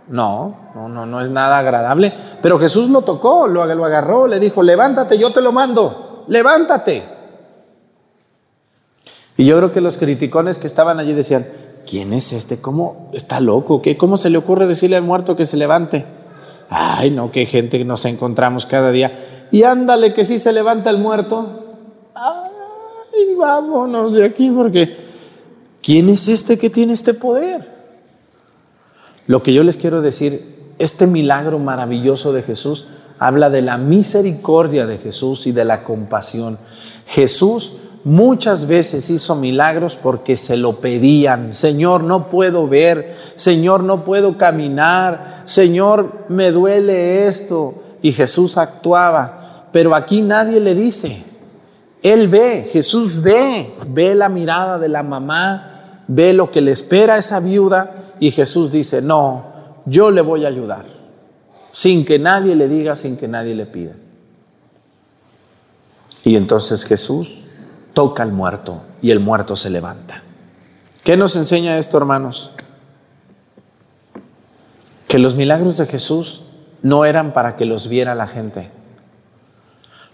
No, 0.10 0.72
no, 0.76 0.90
no, 0.90 1.06
no 1.06 1.22
es 1.22 1.30
nada 1.30 1.58
agradable. 1.58 2.14
Pero 2.42 2.60
Jesús 2.60 2.90
lo 2.90 3.02
tocó, 3.02 3.48
lo, 3.48 3.64
agarró, 3.64 4.28
le 4.28 4.40
dijo, 4.40 4.62
levántate, 4.62 5.18
yo 5.18 5.32
te 5.32 5.42
lo 5.42 5.52
mando, 5.52 6.26
levántate. 6.28 7.04
Y 9.38 9.46
yo 9.46 9.58
creo 9.58 9.74
que 9.74 9.82
los 9.82 9.98
criticones 9.98 10.58
que 10.58 10.68
estaban 10.68 11.00
allí 11.00 11.14
decían, 11.14 11.48
¿quién 11.90 12.14
es 12.14 12.34
este? 12.34 12.58
¿Cómo 12.58 13.10
está 13.14 13.40
loco? 13.40 13.82
¿Qué? 13.82 13.98
¿Cómo 13.98 14.18
se 14.18 14.30
le 14.30 14.38
ocurre 14.38 14.68
decirle 14.68 14.98
al 14.98 15.04
muerto 15.04 15.36
que 15.36 15.46
se 15.46 15.58
levante? 15.58 16.06
Ay, 16.70 17.12
no, 17.12 17.32
qué 17.32 17.46
gente 17.46 17.78
que 17.78 17.86
nos 17.86 18.06
encontramos 18.06 18.66
cada 18.66 18.92
día. 18.92 19.48
Y 19.52 19.64
ándale 19.64 20.14
que 20.14 20.26
sí 20.26 20.38
se 20.38 20.52
levanta 20.52 20.90
el 20.90 20.98
muerto. 20.98 21.78
Ay, 22.14 23.36
vámonos 23.38 24.14
de 24.14 24.26
aquí 24.26 24.50
porque 24.50 24.96
¿quién 25.82 26.10
es 26.10 26.28
este 26.28 26.58
que 26.58 26.70
tiene 26.70 26.94
este 26.94 27.14
poder? 27.14 27.73
Lo 29.26 29.42
que 29.42 29.54
yo 29.54 29.64
les 29.64 29.78
quiero 29.78 30.02
decir, 30.02 30.74
este 30.80 31.08
milagro 31.08 31.60
maravilloso 31.60 32.34
de 32.34 32.44
Jesús 32.44 32.88
habla 33.20 33.50
de 33.50 33.62
la 33.62 33.78
misericordia 33.78 34.86
de 34.86 34.98
Jesús 34.98 35.48
y 35.48 35.52
de 35.52 35.64
la 35.64 35.84
compasión. 35.84 36.58
Jesús 37.08 37.74
muchas 38.04 38.68
veces 38.68 39.10
hizo 39.10 39.36
milagros 39.36 39.96
porque 40.02 40.36
se 40.36 40.58
lo 40.58 40.82
pedían. 40.82 41.54
Señor, 41.54 42.04
no 42.04 42.28
puedo 42.28 42.68
ver. 42.68 43.16
Señor, 43.36 43.84
no 43.84 44.04
puedo 44.04 44.38
caminar. 44.38 45.44
Señor, 45.46 46.26
me 46.28 46.52
duele 46.52 47.28
esto. 47.28 47.76
Y 48.02 48.12
Jesús 48.12 48.58
actuaba. 48.58 49.68
Pero 49.72 49.96
aquí 49.96 50.22
nadie 50.22 50.60
le 50.60 50.76
dice. 50.76 51.24
Él 52.02 52.28
ve, 52.28 52.70
Jesús 52.74 53.22
ve, 53.22 53.74
ve 53.88 54.14
la 54.14 54.28
mirada 54.28 54.78
de 54.78 54.90
la 54.90 55.04
mamá, 55.04 56.02
ve 56.10 56.34
lo 56.34 56.52
que 56.52 56.60
le 56.60 56.72
espera 56.72 57.14
a 57.14 57.20
esa 57.20 57.40
viuda 57.40 58.03
y 58.24 58.32
Jesús 58.32 58.72
dice, 58.72 59.02
no, 59.02 59.48
yo 59.86 60.10
le 60.10 60.22
voy 60.22 60.46
a 60.46 60.48
ayudar, 60.48 60.86
sin 61.74 62.06
que 62.06 62.20
nadie 62.20 62.56
le 62.56 62.70
diga, 62.70 62.96
sin 62.96 63.18
que 63.18 63.28
nadie 63.28 63.54
le 63.54 63.66
pida. 63.66 63.96
Y 66.24 66.38
entonces 66.38 66.86
Jesús 66.86 67.42
toca 67.92 68.24
al 68.24 68.32
muerto 68.32 68.82
y 69.02 69.12
el 69.12 69.20
muerto 69.20 69.58
se 69.58 69.70
levanta. 69.70 70.24
¿Qué 71.04 71.18
nos 71.18 71.36
enseña 71.36 71.78
esto, 71.78 71.98
hermanos? 71.98 72.52
Que 75.10 75.20
los 75.20 75.36
milagros 75.36 75.76
de 75.76 75.86
Jesús 75.86 76.44
no 76.82 77.04
eran 77.04 77.34
para 77.34 77.58
que 77.58 77.66
los 77.66 77.90
viera 77.90 78.16
la 78.16 78.28
gente. 78.28 78.72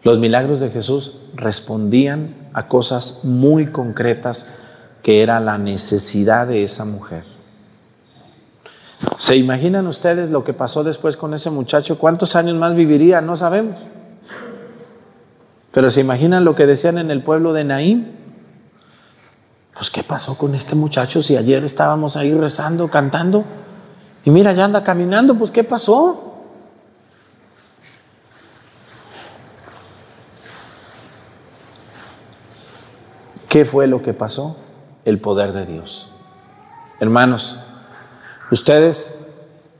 Los 0.01 0.17
milagros 0.17 0.59
de 0.59 0.71
Jesús 0.71 1.13
respondían 1.35 2.33
a 2.53 2.67
cosas 2.69 3.19
muy 3.21 3.67
concretas 3.67 4.49
que 5.03 5.21
era 5.21 5.39
la 5.39 5.59
necesidad 5.59 6.47
de 6.47 6.63
esa 6.63 6.85
mujer. 6.85 7.37
¿Se 9.17 9.35
imaginan 9.35 9.87
ustedes 9.87 10.29
lo 10.29 10.43
que 10.43 10.53
pasó 10.53 10.83
después 10.83 11.15
con 11.15 11.33
ese 11.33 11.49
muchacho? 11.49 11.97
¿Cuántos 11.97 12.35
años 12.35 12.55
más 12.55 12.75
viviría? 12.75 13.21
No 13.21 13.35
sabemos. 13.35 13.77
Pero 15.71 15.91
se 15.91 16.01
imaginan 16.01 16.45
lo 16.45 16.55
que 16.55 16.65
decían 16.65 16.97
en 16.97 17.11
el 17.11 17.23
pueblo 17.23 17.53
de 17.53 17.63
Naín. 17.63 18.11
Pues 19.73 19.89
¿qué 19.89 20.03
pasó 20.03 20.37
con 20.37 20.55
este 20.55 20.75
muchacho 20.75 21.23
si 21.23 21.37
ayer 21.37 21.63
estábamos 21.63 22.17
ahí 22.17 22.33
rezando, 22.33 22.89
cantando? 22.89 23.45
Y 24.25 24.31
mira, 24.31 24.51
ya 24.51 24.65
anda 24.65 24.83
caminando, 24.83 25.35
pues 25.35 25.51
¿qué 25.51 25.63
pasó? 25.63 26.25
¿Qué 33.47 33.63
fue 33.65 33.87
lo 33.87 34.01
que 34.01 34.13
pasó? 34.13 34.57
El 35.05 35.19
poder 35.19 35.53
de 35.53 35.65
Dios. 35.65 36.11
Hermanos, 36.99 37.61
ustedes, 38.51 39.19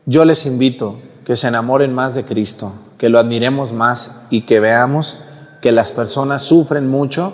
yo 0.05 0.25
les 0.25 0.45
invito 0.45 0.97
que 1.25 1.36
se 1.36 1.47
enamoren 1.47 1.93
más 1.93 2.15
de 2.15 2.25
Cristo, 2.25 2.73
que 2.97 3.10
lo 3.10 3.19
admiremos 3.19 3.71
más 3.71 4.23
y 4.29 4.41
que 4.41 4.60
veamos 4.60 5.23
que 5.62 5.71
las 5.71 5.91
personas 5.91 6.43
sufren 6.43 6.88
mucho 6.88 7.34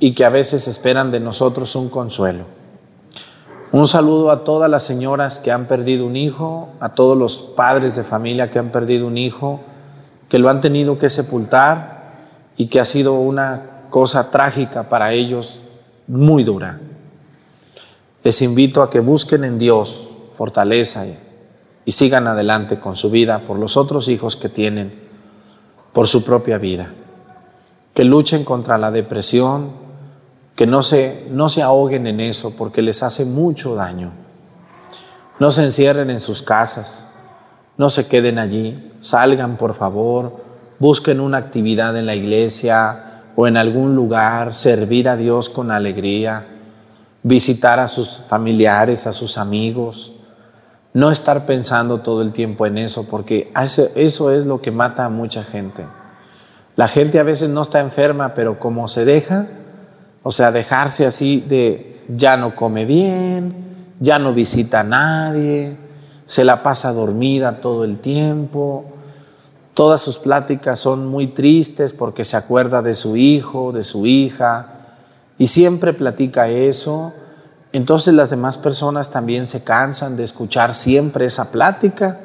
y 0.00 0.14
que 0.14 0.24
a 0.24 0.30
veces 0.30 0.66
esperan 0.68 1.10
de 1.10 1.20
nosotros 1.20 1.76
un 1.76 1.88
consuelo. 1.88 2.44
Un 3.72 3.88
saludo 3.88 4.30
a 4.30 4.44
todas 4.44 4.70
las 4.70 4.84
señoras 4.84 5.38
que 5.38 5.52
han 5.52 5.66
perdido 5.66 6.06
un 6.06 6.16
hijo, 6.16 6.70
a 6.80 6.90
todos 6.90 7.16
los 7.16 7.38
padres 7.38 7.96
de 7.96 8.04
familia 8.04 8.50
que 8.50 8.58
han 8.58 8.70
perdido 8.70 9.06
un 9.06 9.18
hijo, 9.18 9.60
que 10.28 10.38
lo 10.38 10.48
han 10.48 10.60
tenido 10.60 10.98
que 10.98 11.10
sepultar 11.10 12.14
y 12.56 12.66
que 12.66 12.80
ha 12.80 12.84
sido 12.84 13.14
una 13.14 13.86
cosa 13.90 14.30
trágica 14.30 14.88
para 14.88 15.12
ellos, 15.12 15.62
muy 16.06 16.44
dura. 16.44 16.80
Les 18.24 18.42
invito 18.42 18.82
a 18.82 18.90
que 18.90 19.00
busquen 19.00 19.44
en 19.44 19.58
Dios 19.58 20.10
fortaleza 20.36 21.06
y, 21.06 21.18
sigan 21.92 22.26
adelante 22.26 22.80
con 22.80 22.96
su 22.96 23.10
vida 23.10 23.40
por 23.46 23.58
los 23.58 23.76
otros 23.76 24.08
hijos 24.08 24.36
que 24.36 24.48
tienen, 24.48 24.92
por 25.92 26.08
su 26.08 26.24
propia 26.24 26.58
vida 26.58 26.92
que 27.96 28.04
luchen 28.04 28.44
contra 28.44 28.76
la 28.76 28.90
depresión, 28.90 29.70
que 30.54 30.66
no 30.66 30.82
se, 30.82 31.28
no 31.30 31.48
se 31.48 31.62
ahoguen 31.62 32.06
en 32.06 32.20
eso 32.20 32.54
porque 32.54 32.82
les 32.82 33.02
hace 33.02 33.24
mucho 33.24 33.74
daño. 33.74 34.12
No 35.38 35.50
se 35.50 35.64
encierren 35.64 36.10
en 36.10 36.20
sus 36.20 36.42
casas, 36.42 37.06
no 37.78 37.88
se 37.88 38.06
queden 38.06 38.38
allí, 38.38 38.92
salgan 39.00 39.56
por 39.56 39.74
favor, 39.74 40.36
busquen 40.78 41.20
una 41.20 41.38
actividad 41.38 41.96
en 41.96 42.04
la 42.04 42.14
iglesia 42.14 43.22
o 43.34 43.46
en 43.46 43.56
algún 43.56 43.96
lugar, 43.96 44.52
servir 44.52 45.08
a 45.08 45.16
Dios 45.16 45.48
con 45.48 45.70
alegría, 45.70 46.46
visitar 47.22 47.80
a 47.80 47.88
sus 47.88 48.18
familiares, 48.28 49.06
a 49.06 49.14
sus 49.14 49.38
amigos. 49.38 50.15
No 50.96 51.10
estar 51.10 51.44
pensando 51.44 51.98
todo 51.98 52.22
el 52.22 52.32
tiempo 52.32 52.64
en 52.64 52.78
eso, 52.78 53.06
porque 53.06 53.52
eso 53.96 54.30
es 54.30 54.46
lo 54.46 54.62
que 54.62 54.70
mata 54.70 55.04
a 55.04 55.10
mucha 55.10 55.44
gente. 55.44 55.84
La 56.74 56.88
gente 56.88 57.18
a 57.18 57.22
veces 57.22 57.50
no 57.50 57.60
está 57.60 57.80
enferma, 57.80 58.32
pero 58.32 58.58
como 58.58 58.88
se 58.88 59.04
deja, 59.04 59.46
o 60.22 60.32
sea, 60.32 60.52
dejarse 60.52 61.04
así 61.04 61.44
de 61.46 62.02
ya 62.08 62.38
no 62.38 62.56
come 62.56 62.86
bien, 62.86 63.54
ya 64.00 64.18
no 64.18 64.32
visita 64.32 64.80
a 64.80 64.84
nadie, 64.84 65.76
se 66.24 66.44
la 66.44 66.62
pasa 66.62 66.94
dormida 66.94 67.60
todo 67.60 67.84
el 67.84 67.98
tiempo, 67.98 68.86
todas 69.74 70.00
sus 70.00 70.16
pláticas 70.16 70.80
son 70.80 71.08
muy 71.08 71.26
tristes 71.26 71.92
porque 71.92 72.24
se 72.24 72.38
acuerda 72.38 72.80
de 72.80 72.94
su 72.94 73.18
hijo, 73.18 73.70
de 73.70 73.84
su 73.84 74.06
hija, 74.06 74.68
y 75.36 75.48
siempre 75.48 75.92
platica 75.92 76.48
eso 76.48 77.12
entonces 77.76 78.14
las 78.14 78.30
demás 78.30 78.56
personas 78.58 79.10
también 79.10 79.46
se 79.46 79.64
cansan 79.64 80.16
de 80.16 80.24
escuchar 80.24 80.72
siempre 80.72 81.26
esa 81.26 81.50
plática. 81.50 82.18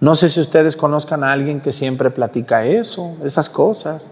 No 0.00 0.14
sé 0.14 0.28
si 0.28 0.40
ustedes 0.40 0.76
conozcan 0.76 1.24
a 1.24 1.32
alguien 1.32 1.60
que 1.60 1.72
siempre 1.72 2.10
platica 2.10 2.64
eso, 2.64 3.16
esas 3.24 3.48
cosas. 3.48 4.02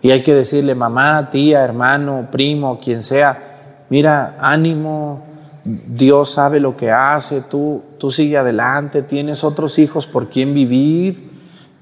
Y 0.00 0.10
hay 0.10 0.22
que 0.22 0.34
decirle, 0.34 0.74
mamá, 0.74 1.28
tía, 1.30 1.62
hermano, 1.62 2.28
primo, 2.30 2.80
quien 2.80 3.02
sea, 3.02 3.84
mira, 3.88 4.36
ánimo, 4.40 5.24
Dios 5.64 6.32
sabe 6.32 6.58
lo 6.58 6.76
que 6.76 6.90
hace, 6.90 7.42
tú, 7.42 7.82
tú 7.98 8.10
sigue 8.10 8.36
adelante, 8.36 9.02
tienes 9.02 9.44
otros 9.44 9.78
hijos 9.78 10.06
por 10.06 10.28
quien 10.28 10.54
vivir 10.54 11.30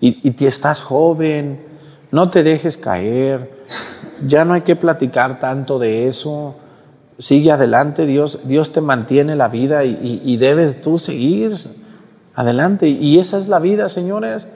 y, 0.00 0.20
y 0.22 0.44
estás 0.44 0.82
joven, 0.82 1.64
no 2.10 2.28
te 2.28 2.42
dejes 2.42 2.76
caer, 2.76 3.64
ya 4.26 4.44
no 4.44 4.54
hay 4.54 4.62
que 4.62 4.76
platicar 4.76 5.38
tanto 5.38 5.78
de 5.78 6.08
eso 6.08 6.56
sigue 7.20 7.52
adelante, 7.52 8.06
Dios, 8.06 8.48
Dios 8.48 8.72
te 8.72 8.80
mantiene 8.80 9.36
la 9.36 9.48
vida 9.48 9.84
y, 9.84 10.36
debes 10.38 10.80
tú 10.80 10.98
seguir 10.98 11.54
adelante. 12.34 12.88
Y 12.88 13.18
esa 13.18 13.38
es 13.38 13.46
la 13.46 13.58
vida, 13.58 13.88
señores. 13.88 14.46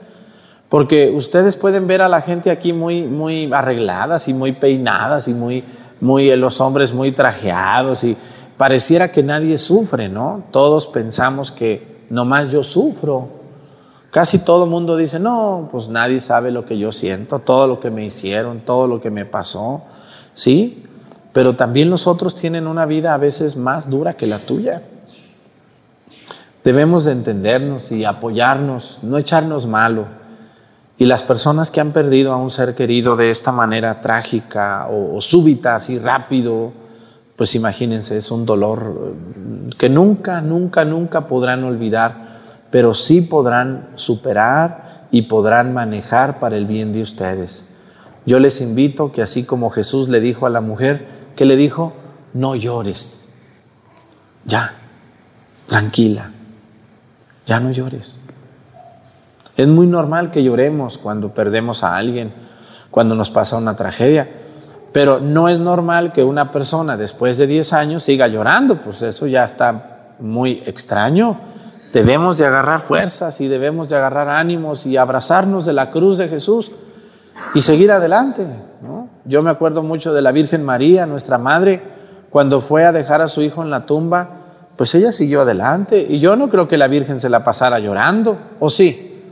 Porque 0.67 1.11
ustedes 1.15 1.55
pueden 1.55 1.85
ver 1.85 2.01
a 2.01 2.09
la 2.09 2.21
gente 2.21 2.49
aquí 2.49 2.73
muy, 2.73 3.03
muy 3.03 3.53
arregladas 3.53 4.27
y 4.27 4.33
muy 4.33 4.51
peinadas 4.51 5.27
y 5.27 5.33
muy, 5.33 5.63
muy, 6.01 6.35
los 6.35 6.59
hombres 6.59 6.91
muy 6.91 7.11
trajeados 7.11 8.03
y 8.03 8.17
pareciera 8.57 9.11
que 9.11 9.21
nadie 9.21 9.59
sufre, 9.59 10.09
¿no? 10.09 10.43
Todos 10.51 10.87
pensamos 10.87 11.51
que 11.51 12.05
nomás 12.09 12.51
yo 12.51 12.63
sufro. 12.63 13.29
Casi 14.09 14.39
todo 14.39 14.63
el 14.63 14.71
mundo 14.71 14.97
dice, 14.97 15.19
no, 15.19 15.69
pues 15.71 15.87
nadie 15.87 16.19
sabe 16.19 16.49
lo 16.49 16.65
que 16.65 16.79
yo 16.79 16.91
siento, 16.91 17.39
todo 17.39 17.67
lo 17.67 17.79
que 17.79 17.91
me 17.91 18.03
hicieron, 18.03 18.61
todo 18.61 18.87
lo 18.87 18.99
que 18.99 19.11
me 19.11 19.25
pasó, 19.25 19.83
¿sí? 20.33 20.84
Pero 21.35 21.57
también 21.57 21.89
los 21.89 22.07
otros 22.07 22.33
tienen 22.33 22.65
una 22.65 22.85
vida 22.85 23.13
a 23.13 23.17
veces 23.17 23.57
más 23.57 23.89
dura 23.89 24.13
que 24.13 24.25
la 24.25 24.39
tuya. 24.39 24.83
Debemos 26.63 27.03
de 27.03 27.11
entendernos 27.11 27.91
y 27.91 28.05
apoyarnos, 28.05 28.99
no 29.01 29.17
echarnos 29.17 29.67
malo. 29.67 30.05
Y 30.97 31.03
las 31.07 31.23
personas 31.23 31.71
que 31.71 31.81
han 31.81 31.91
perdido 31.91 32.31
a 32.31 32.37
un 32.37 32.49
ser 32.49 32.73
querido 32.73 33.17
de 33.17 33.31
esta 33.31 33.51
manera 33.51 33.99
trágica 33.99 34.87
o, 34.89 35.19
súbita, 35.19 35.75
así 35.75 35.99
rápido, 35.99 36.71
pues 37.35 37.53
imagínense, 37.53 38.17
es 38.17 38.31
un 38.31 38.45
dolor 38.45 38.95
eh, 38.95 39.75
que 39.77 39.89
nunca, 39.89 40.39
nunca, 40.39 40.85
nunca 40.85 41.27
podrán 41.27 41.65
olvidar, 41.65 42.37
pero 42.71 42.93
sí 42.93 43.19
podrán 43.19 43.89
superar 43.95 45.07
y 45.11 45.23
podrán 45.23 45.73
manejar 45.73 46.39
para 46.39 46.55
el 46.55 46.65
bien 46.65 46.93
de 46.93 47.01
ustedes. 47.01 47.65
Yo 48.25 48.39
les 48.39 48.61
invito 48.61 49.11
que 49.11 49.21
así 49.21 49.43
como 49.43 49.69
Jesús 49.69 50.07
le 50.07 50.21
dijo 50.21 50.45
a 50.45 50.49
la 50.49 50.61
mujer, 50.61 51.14
que 51.35 51.45
le 51.45 51.55
dijo, 51.55 51.93
no 52.33 52.55
llores, 52.55 53.27
ya, 54.45 54.73
tranquila, 55.67 56.31
ya 57.45 57.59
no 57.59 57.71
llores. 57.71 58.17
Es 59.57 59.67
muy 59.67 59.87
normal 59.87 60.31
que 60.31 60.43
lloremos 60.43 60.97
cuando 60.97 61.33
perdemos 61.33 61.83
a 61.83 61.95
alguien, 61.95 62.33
cuando 62.91 63.15
nos 63.15 63.29
pasa 63.29 63.57
una 63.57 63.75
tragedia, 63.75 64.29
pero 64.91 65.19
no 65.19 65.49
es 65.49 65.59
normal 65.59 66.13
que 66.13 66.23
una 66.23 66.51
persona 66.51 66.95
después 66.95 67.37
de 67.37 67.47
10 67.47 67.73
años 67.73 68.03
siga 68.03 68.27
llorando, 68.27 68.81
pues 68.81 69.01
eso 69.01 69.27
ya 69.27 69.43
está 69.43 70.13
muy 70.19 70.63
extraño. 70.65 71.37
Debemos 71.91 72.37
de 72.37 72.45
agarrar 72.45 72.81
fuerzas 72.81 73.39
y 73.41 73.47
debemos 73.47 73.89
de 73.89 73.97
agarrar 73.97 74.29
ánimos 74.29 74.85
y 74.85 74.97
abrazarnos 74.97 75.65
de 75.65 75.73
la 75.73 75.91
cruz 75.91 76.17
de 76.17 76.27
Jesús 76.27 76.71
y 77.53 77.61
seguir 77.61 77.91
adelante. 77.91 78.45
Yo 79.25 79.41
me 79.41 79.49
acuerdo 79.49 79.81
mucho 79.81 80.13
de 80.13 80.21
la 80.21 80.31
Virgen 80.31 80.63
María, 80.63 81.05
nuestra 81.07 81.37
madre, 81.37 81.81
cuando 82.29 82.61
fue 82.61 82.85
a 82.85 82.91
dejar 82.91 83.21
a 83.21 83.27
su 83.27 83.41
hijo 83.41 83.63
en 83.63 83.71
la 83.71 83.85
tumba, 83.85 84.29
pues 84.75 84.93
ella 84.93 85.11
siguió 85.11 85.41
adelante. 85.41 86.05
Y 86.07 86.19
yo 86.19 86.35
no 86.35 86.49
creo 86.49 86.67
que 86.67 86.77
la 86.77 86.87
Virgen 86.87 87.19
se 87.19 87.29
la 87.29 87.43
pasara 87.43 87.79
llorando, 87.79 88.37
¿o 88.59 88.69
sí? 88.69 89.23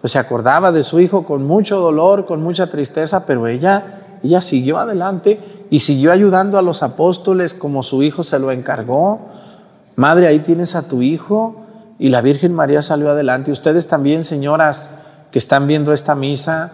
Pues 0.00 0.12
se 0.12 0.18
acordaba 0.18 0.72
de 0.72 0.82
su 0.82 1.00
hijo 1.00 1.24
con 1.24 1.44
mucho 1.44 1.78
dolor, 1.78 2.24
con 2.24 2.42
mucha 2.42 2.68
tristeza, 2.68 3.26
pero 3.26 3.46
ella, 3.46 4.18
ella 4.22 4.40
siguió 4.40 4.78
adelante 4.78 5.40
y 5.70 5.80
siguió 5.80 6.12
ayudando 6.12 6.56
a 6.56 6.62
los 6.62 6.82
apóstoles 6.82 7.52
como 7.52 7.82
su 7.82 8.02
hijo 8.02 8.22
se 8.22 8.38
lo 8.38 8.50
encargó. 8.50 9.20
Madre, 9.96 10.28
ahí 10.28 10.38
tienes 10.38 10.74
a 10.76 10.88
tu 10.88 11.02
hijo 11.02 11.66
y 11.98 12.08
la 12.10 12.22
Virgen 12.22 12.54
María 12.54 12.82
salió 12.82 13.10
adelante. 13.10 13.50
Ustedes 13.50 13.88
también, 13.88 14.24
señoras 14.24 14.90
que 15.32 15.38
están 15.38 15.66
viendo 15.66 15.92
esta 15.92 16.14
misa, 16.14 16.70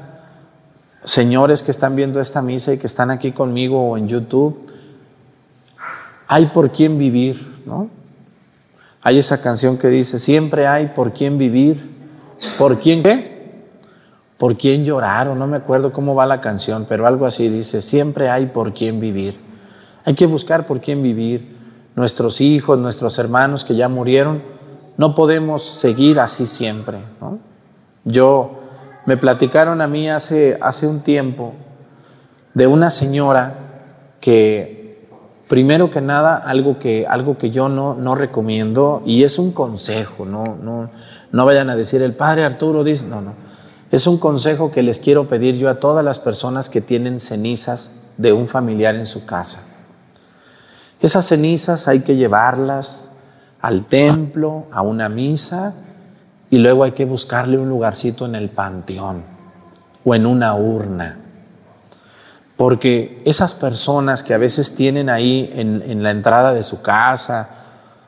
señores 1.05 1.63
que 1.63 1.71
están 1.71 1.97
viendo 1.97 2.21
esta 2.21 2.43
misa 2.43 2.73
y 2.73 2.79
que 2.79 2.87
están 2.87 3.11
aquí 3.11 3.33
conmigo 3.33 3.91
o 3.91 3.97
en 3.97 4.09
YouTube, 4.09 4.71
hay 6.27 6.47
por 6.47 6.71
quién 6.73 6.99
vivir, 6.99 7.63
¿no? 7.67 7.91
Hay 9.03 9.19
esa 9.19 9.43
canción 9.43 9.77
que 9.77 9.89
dice, 9.89 10.19
siempre 10.19 10.67
hay 10.67 10.89
por 10.89 11.13
quién 11.13 11.37
vivir, 11.37 11.95
por 12.57 12.81
quién 12.81 13.03
qué, 13.03 13.35
por 14.39 14.57
quién 14.57 14.85
llorar, 14.85 15.29
o 15.29 15.35
no 15.35 15.47
me 15.47 15.59
acuerdo 15.59 15.93
cómo 15.93 16.15
va 16.15 16.25
la 16.25 16.41
canción, 16.41 16.87
pero 16.89 17.07
algo 17.07 17.27
así 17.27 17.49
dice, 17.49 17.83
siempre 17.83 18.31
hay 18.31 18.47
por 18.47 18.73
quién 18.73 19.01
vivir. 19.01 19.39
Hay 20.07 20.15
que 20.15 20.27
buscar 20.27 20.67
por 20.67 20.81
quién 20.81 21.03
vivir. 21.03 21.55
Nuestros 21.97 22.41
hijos, 22.41 22.79
nuestros 22.79 23.19
hermanos 23.19 23.63
que 23.63 23.77
ya 23.77 23.89
murieron, 23.89 24.43
no 24.97 25.15
podemos 25.15 25.65
seguir 25.65 26.19
así 26.19 26.47
siempre, 26.47 26.99
¿no? 27.21 27.39
Yo 28.05 28.64
me 29.07 29.17
platicaron 29.17 29.81
a 29.83 29.87
mí 29.87 30.09
hace, 30.09 30.59
hace 30.61 30.87
un 30.87 31.01
tiempo 31.01 31.53
de 32.55 32.67
una 32.67 32.91
señora 32.91 33.55
que, 34.21 35.09
primero 35.49 35.91
que 35.91 36.01
nada, 36.01 36.37
algo 36.37 36.79
que, 36.79 37.07
algo 37.07 37.37
que 37.37 37.51
yo 37.51 37.69
no, 37.69 37.95
no 37.95 38.15
recomiendo, 38.15 39.03
y 39.05 39.25
es 39.25 39.39
un 39.39 39.53
consejo, 39.53 40.25
no, 40.25 40.43
no, 40.63 40.91
no 41.33 41.47
vayan 41.47 41.69
a 41.71 41.77
decir, 41.77 42.01
el 42.03 42.15
padre 42.15 42.45
Arturo 42.45 42.85
dice, 42.85 43.07
no, 43.07 43.21
no, 43.21 43.35
es 43.91 44.07
un 44.07 44.19
consejo 44.19 44.71
que 44.73 44.83
les 44.83 45.01
quiero 45.01 45.29
pedir 45.29 45.57
yo 45.57 45.69
a 45.69 45.81
todas 45.81 46.05
las 46.05 46.19
personas 46.19 46.69
que 46.69 46.81
tienen 46.81 47.21
cenizas 47.21 47.91
de 48.17 48.33
un 48.33 48.49
familiar 48.49 48.95
en 48.95 49.07
su 49.07 49.27
casa. 49.27 49.63
Esas 51.01 51.27
cenizas 51.27 51.87
hay 51.87 52.01
que 52.01 52.17
llevarlas 52.17 53.11
al 53.61 53.85
templo, 53.85 54.65
a 54.73 54.83
una 54.83 55.09
misa, 55.09 55.75
y 56.55 56.59
luego 56.59 56.85
hay 56.85 56.93
que 56.93 57.05
buscarle 57.05 57.59
un 57.59 57.69
lugarcito 57.69 58.27
en 58.27 58.37
el 58.37 58.49
panteón 58.49 59.25
o 60.05 60.15
en 60.15 60.25
una 60.25 60.55
urna. 60.55 61.19
Porque 62.57 63.21
esas 63.25 63.55
personas 63.55 64.23
que 64.23 64.35
a 64.35 64.39
veces 64.39 64.77
tienen 64.77 65.11
ahí 65.11 65.53
en, 65.53 66.05
la 66.05 66.13
entrada 66.13 66.55
de 66.55 66.63
su 66.63 66.81
casa 66.81 67.49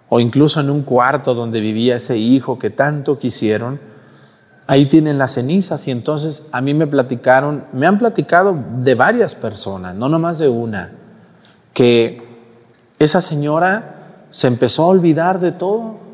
o 0.09 0.21
incluso 0.21 0.61
en 0.61 0.71
un 0.71 0.83
cuarto 0.83 1.35
donde 1.35 1.61
vivía 1.61 1.97
ese 1.97 2.19
hijo 2.19 2.57
que 2.57 2.71
tanto 2.71 3.19
quisieron, 3.19 3.81
ahí 4.69 4.87
tienen 4.87 5.19
las 5.19 5.33
cenizas 5.35 5.89
y 5.89 5.91
entonces 5.91 6.45
a 6.53 6.61
mí 6.61 6.73
me 6.73 6.87
platicaron, 6.87 7.65
me 7.73 7.89
han 7.89 7.99
platicado 7.99 8.57
de 8.79 8.95
varias 8.95 9.35
personas, 9.35 9.97
no 9.97 10.09
nomás 10.09 10.39
de 10.39 10.47
una, 10.47 10.93
que 11.75 12.23
esa 13.01 13.21
señora 13.21 13.97
se 14.31 14.47
empezó 14.47 14.85
a 14.85 14.87
olvidar 14.87 15.41
de 15.41 15.51
todo 15.51 16.06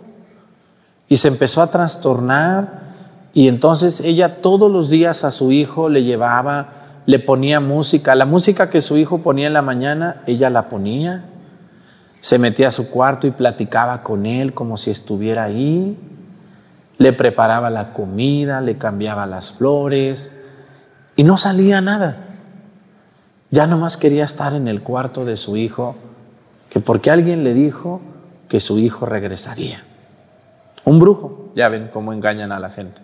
y 1.13 1.19
se 1.19 1.29
empezó 1.29 1.61
a 1.61 1.67
trastornar. 1.67 2.81
Y 3.35 3.49
entonces 3.49 4.01
ella 4.01 4.41
todos 4.41 4.71
los 4.71 4.89
días 4.89 5.25
a 5.25 5.31
su 5.31 5.53
hijo 5.53 5.91
le 5.91 6.05
llevaba, 6.05 6.69
le 7.05 7.19
ponía 7.19 7.61
música, 7.61 8.15
la 8.15 8.25
música 8.25 8.71
que 8.71 8.81
su 8.81 8.97
hijo 8.97 9.19
ponía 9.19 9.47
en 9.47 9.53
la 9.53 9.61
mañana, 9.61 10.23
ella 10.27 10.49
la 10.49 10.71
ponía, 10.71 11.27
se 12.23 12.39
metía 12.39 12.69
a 12.69 12.71
su 12.71 12.89
cuarto 12.89 13.27
y 13.27 13.31
platicaba 13.31 14.03
con 14.03 14.25
él 14.25 14.55
como 14.55 14.79
si 14.79 14.91
estuviera 14.91 15.45
ahí, 15.45 15.99
le 16.97 17.13
preparaba 17.13 17.69
la 17.69 17.93
comida, 17.93 18.63
le 18.63 18.79
cambiaba 18.79 19.27
las 19.27 19.53
flores. 19.53 20.35
Y 21.15 21.25
no 21.25 21.37
salía 21.37 21.83
nada. 21.83 22.25
Ya 23.51 23.67
nomás 23.67 23.99
quería 23.99 24.25
estar 24.25 24.55
en 24.55 24.67
el 24.67 24.81
cuarto 24.81 25.27
de 25.27 25.37
su 25.37 25.59
hijo, 25.59 25.95
que 26.71 26.81
porque 26.81 27.11
alguien 27.11 27.45
le 27.45 27.53
dijo 27.53 28.01
que 28.49 28.61
su 28.61 28.79
hijo 28.79 29.05
regresaría. 29.05 29.85
Un 30.85 30.99
brujo, 30.99 31.51
ya 31.55 31.69
ven 31.69 31.91
cómo 31.93 32.13
engañan 32.13 32.53
a 32.53 32.59
la 32.59 32.71
gente. 32.71 33.03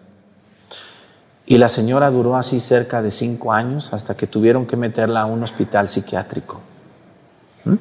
Y 1.47 1.59
la 1.59 1.69
señora 1.69 2.11
duró 2.11 2.37
así 2.37 2.61
cerca 2.61 3.01
de 3.01 3.11
cinco 3.11 3.53
años 3.53 3.95
hasta 3.95 4.17
que 4.17 4.27
tuvieron 4.27 4.67
que 4.67 4.77
meterla 4.77 5.23
a 5.23 5.27
un 5.27 5.43
hospital 5.43 5.89
psiquiátrico. 5.89 6.61
¿Mm? 7.65 7.77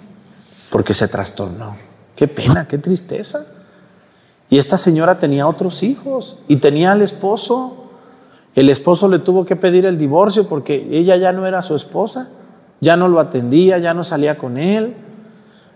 Porque 0.69 0.93
se 0.93 1.07
trastornó. 1.07 1.75
Qué 2.15 2.27
pena, 2.27 2.67
qué 2.67 2.77
tristeza. 2.77 3.45
Y 4.49 4.57
esta 4.57 4.77
señora 4.77 5.19
tenía 5.19 5.47
otros 5.47 5.83
hijos 5.83 6.37
y 6.47 6.57
tenía 6.57 6.93
al 6.93 7.01
esposo. 7.01 7.89
El 8.55 8.69
esposo 8.69 9.09
le 9.09 9.19
tuvo 9.19 9.45
que 9.45 9.55
pedir 9.57 9.85
el 9.85 9.97
divorcio 9.97 10.47
porque 10.47 10.87
ella 10.91 11.17
ya 11.17 11.33
no 11.33 11.45
era 11.45 11.61
su 11.61 11.75
esposa, 11.75 12.29
ya 12.79 12.95
no 12.95 13.09
lo 13.09 13.19
atendía, 13.19 13.77
ya 13.79 13.93
no 13.93 14.03
salía 14.03 14.37
con 14.37 14.57
él. 14.57 14.95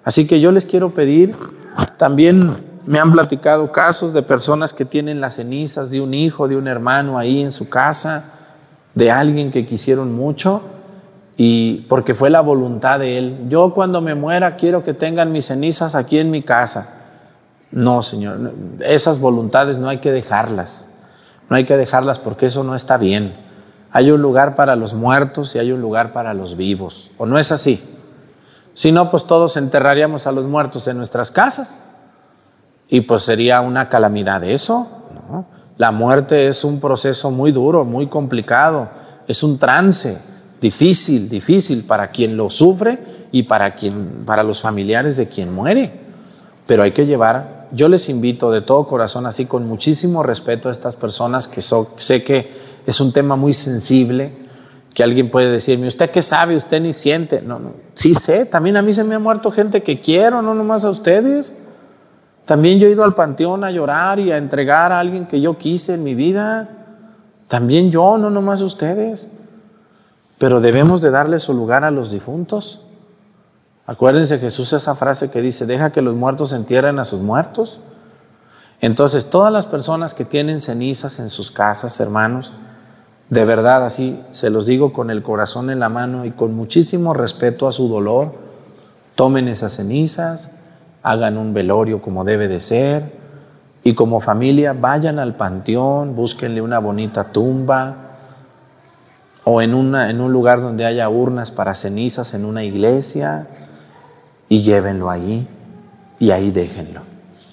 Así 0.06 0.26
que 0.28 0.40
yo 0.40 0.52
les 0.52 0.66
quiero 0.66 0.92
pedir, 0.92 1.36
también 1.98 2.71
me 2.86 3.00
han 3.00 3.12
platicado 3.12 3.72
casos 3.72 4.14
de 4.14 4.22
personas 4.22 4.74
que 4.74 4.86
tienen 4.86 5.22
las 5.22 5.36
cenizas 5.36 5.90
de 5.90 6.02
un 6.02 6.14
hijo, 6.14 6.48
de 6.48 6.56
un 6.56 6.68
hermano 6.68 7.18
ahí 7.18 7.42
en 7.42 7.52
su 7.52 7.70
casa, 7.70 8.26
de 8.96 9.12
alguien 9.12 9.52
que 9.52 9.66
quisieron 9.66 10.14
mucho 10.14 10.62
y 11.38 11.86
porque 11.90 12.14
fue 12.14 12.30
la 12.30 12.42
voluntad 12.42 13.00
de 13.00 13.18
él. 13.18 13.38
Yo 13.50 13.74
cuando 13.74 14.02
me 14.02 14.16
muera 14.16 14.56
quiero 14.58 14.84
que 14.84 14.94
tengan 14.94 15.32
mis 15.32 15.46
cenizas 15.46 15.96
aquí 15.96 16.18
en 16.20 16.32
mi 16.32 16.44
casa. 16.44 16.90
No, 17.72 18.04
Señor, 18.04 18.54
esas 18.82 19.20
voluntades 19.20 19.80
no 19.80 19.88
hay 19.90 20.00
que 20.00 20.12
dejarlas. 20.12 20.90
No 21.50 21.56
hay 21.56 21.66
que 21.66 21.78
dejarlas 21.78 22.20
porque 22.20 22.48
eso 22.48 22.64
no 22.64 22.76
está 22.76 22.98
bien. 22.98 23.34
Hay 23.92 24.12
un 24.12 24.22
lugar 24.22 24.56
para 24.56 24.76
los 24.76 24.94
muertos 24.94 25.56
y 25.56 25.60
hay 25.60 25.72
un 25.72 25.82
lugar 25.82 26.14
para 26.14 26.34
los 26.34 26.58
vivos. 26.58 27.12
¿O 27.18 27.26
no 27.26 27.40
es 27.40 27.52
así? 27.52 27.84
Si 28.74 28.92
no, 28.92 29.10
pues 29.10 29.26
todos 29.26 29.58
enterraríamos 29.58 30.28
a 30.28 30.32
los 30.32 30.46
muertos 30.46 30.88
en 30.88 30.98
nuestras 30.98 31.32
casas. 31.32 31.78
Y 32.92 33.02
pues 33.02 33.24
sería 33.24 33.62
una 33.62 33.90
calamidad 33.90 34.44
eso. 34.44 34.88
La 35.78 35.90
muerte 35.90 36.48
es 36.48 36.64
un 36.64 36.80
proceso 36.80 37.32
muy 37.32 37.52
duro, 37.52 37.86
muy 37.86 38.06
complicado. 38.06 38.90
Es 39.28 39.42
un 39.42 39.58
trance 39.58 40.20
difícil, 40.62 41.28
difícil 41.28 41.86
para 41.86 42.12
quien 42.12 42.38
lo 42.38 42.52
sufre 42.52 43.00
y 43.32 43.44
para, 43.44 43.74
quien, 43.74 44.24
para 44.28 44.44
los 44.44 44.62
familiares 44.62 45.18
de 45.18 45.28
quien 45.28 45.52
muere. 45.52 45.92
Pero 46.68 46.84
hay 46.84 46.92
que 46.92 47.08
llevar 47.08 47.62
yo 47.72 47.88
les 47.88 48.10
invito 48.10 48.52
de 48.52 48.62
todo 48.62 48.86
corazón, 48.86 49.26
así 49.26 49.46
con 49.46 49.66
muchísimo 49.68 50.24
respeto 50.24 50.70
a 50.70 50.72
estas 50.72 50.96
personas 50.96 51.48
que 51.48 51.62
sé 51.62 52.24
que 52.24 52.52
es 52.86 53.00
un 53.00 53.14
tema 53.14 53.36
muy 53.36 53.54
sensible, 53.54 54.34
que 54.94 55.04
alguien 55.04 55.32
puede 55.32 55.50
decirme, 55.50 55.88
¿usted 55.88 56.10
qué 56.10 56.22
sabe? 56.22 56.58
¿Usted 56.58 56.82
ni 56.82 56.92
siente? 56.92 57.42
No, 57.42 57.60
no, 57.60 57.72
sí 57.96 58.14
sé, 58.14 58.46
también 58.46 58.76
a 58.76 58.82
mí 58.82 58.94
se 58.94 59.06
me 59.06 59.16
ha 59.16 59.20
muerto 59.20 59.52
gente 59.52 59.84
que 59.84 60.02
quiero, 60.02 60.42
no 60.42 60.54
nomás 60.54 60.84
a 60.84 60.90
ustedes. 60.90 61.58
También 62.46 62.80
yo 62.80 62.88
he 62.88 62.92
ido 62.92 63.04
al 63.04 63.14
panteón 63.14 63.64
a 63.64 63.72
llorar 63.72 64.20
y 64.20 64.32
a 64.32 64.38
entregar 64.38 64.92
a 64.92 65.00
alguien 65.00 65.28
que 65.28 65.42
yo 65.42 65.58
quise 65.58 65.94
en 65.94 66.04
mi 66.04 66.16
vida. 66.16 66.70
También 67.48 67.92
yo, 67.92 68.18
no 68.18 68.30
nomás 68.30 68.62
ustedes. 68.62 69.28
Pero 70.38 70.60
debemos 70.60 71.02
de 71.02 71.12
darle 71.12 71.40
su 71.40 71.54
lugar 71.54 71.84
a 71.84 71.92
los 71.92 72.12
difuntos. 72.12 72.82
Acuérdense 73.86 74.40
Jesús 74.40 74.74
esa 74.74 74.96
frase 74.96 75.30
que 75.32 75.42
dice, 75.42 75.66
deja 75.66 75.92
que 75.92 76.02
los 76.02 76.16
muertos 76.16 76.54
entierren 76.54 76.98
a 77.00 77.06
sus 77.06 77.22
muertos. 77.22 77.80
Entonces, 78.80 79.30
todas 79.30 79.54
las 79.54 79.68
personas 79.68 80.14
que 80.14 80.26
tienen 80.26 80.60
cenizas 80.62 81.20
en 81.20 81.30
sus 81.30 81.52
casas, 81.52 82.00
hermanos, 82.00 82.52
de 83.30 83.46
verdad 83.46 83.86
así, 83.86 84.20
se 84.32 84.50
los 84.50 84.66
digo 84.66 84.92
con 84.92 85.12
el 85.12 85.22
corazón 85.22 85.70
en 85.70 85.80
la 85.80 85.90
mano 85.90 86.26
y 86.26 86.32
con 86.32 86.54
muchísimo 86.56 87.14
respeto 87.14 87.68
a 87.68 87.72
su 87.72 87.88
dolor, 87.88 88.34
tomen 89.16 89.48
esas 89.48 89.76
cenizas, 89.76 90.50
hagan 91.04 91.38
un 91.38 91.54
velorio 91.54 92.02
como 92.02 92.24
debe 92.24 92.48
de 92.48 92.60
ser 92.60 93.20
y 93.84 93.94
como 93.96 94.20
familia 94.20 94.74
vayan 94.74 95.20
al 95.20 95.36
panteón, 95.36 96.16
búsquenle 96.16 96.62
una 96.62 96.80
bonita 96.80 97.32
tumba 97.32 97.96
o 99.44 99.62
en, 99.62 99.74
una, 99.74 100.10
en 100.10 100.22
un 100.22 100.32
lugar 100.32 100.62
donde 100.62 100.86
haya 100.86 101.10
urnas 101.10 101.52
para 101.52 101.74
cenizas 101.74 102.34
en 102.34 102.46
una 102.46 102.64
iglesia 102.64 103.48
y 104.50 104.62
llévenlo 104.62 105.10
allí 105.10 105.48
y 106.20 106.32
ahí 106.32 106.52
déjenlo. 106.52 107.02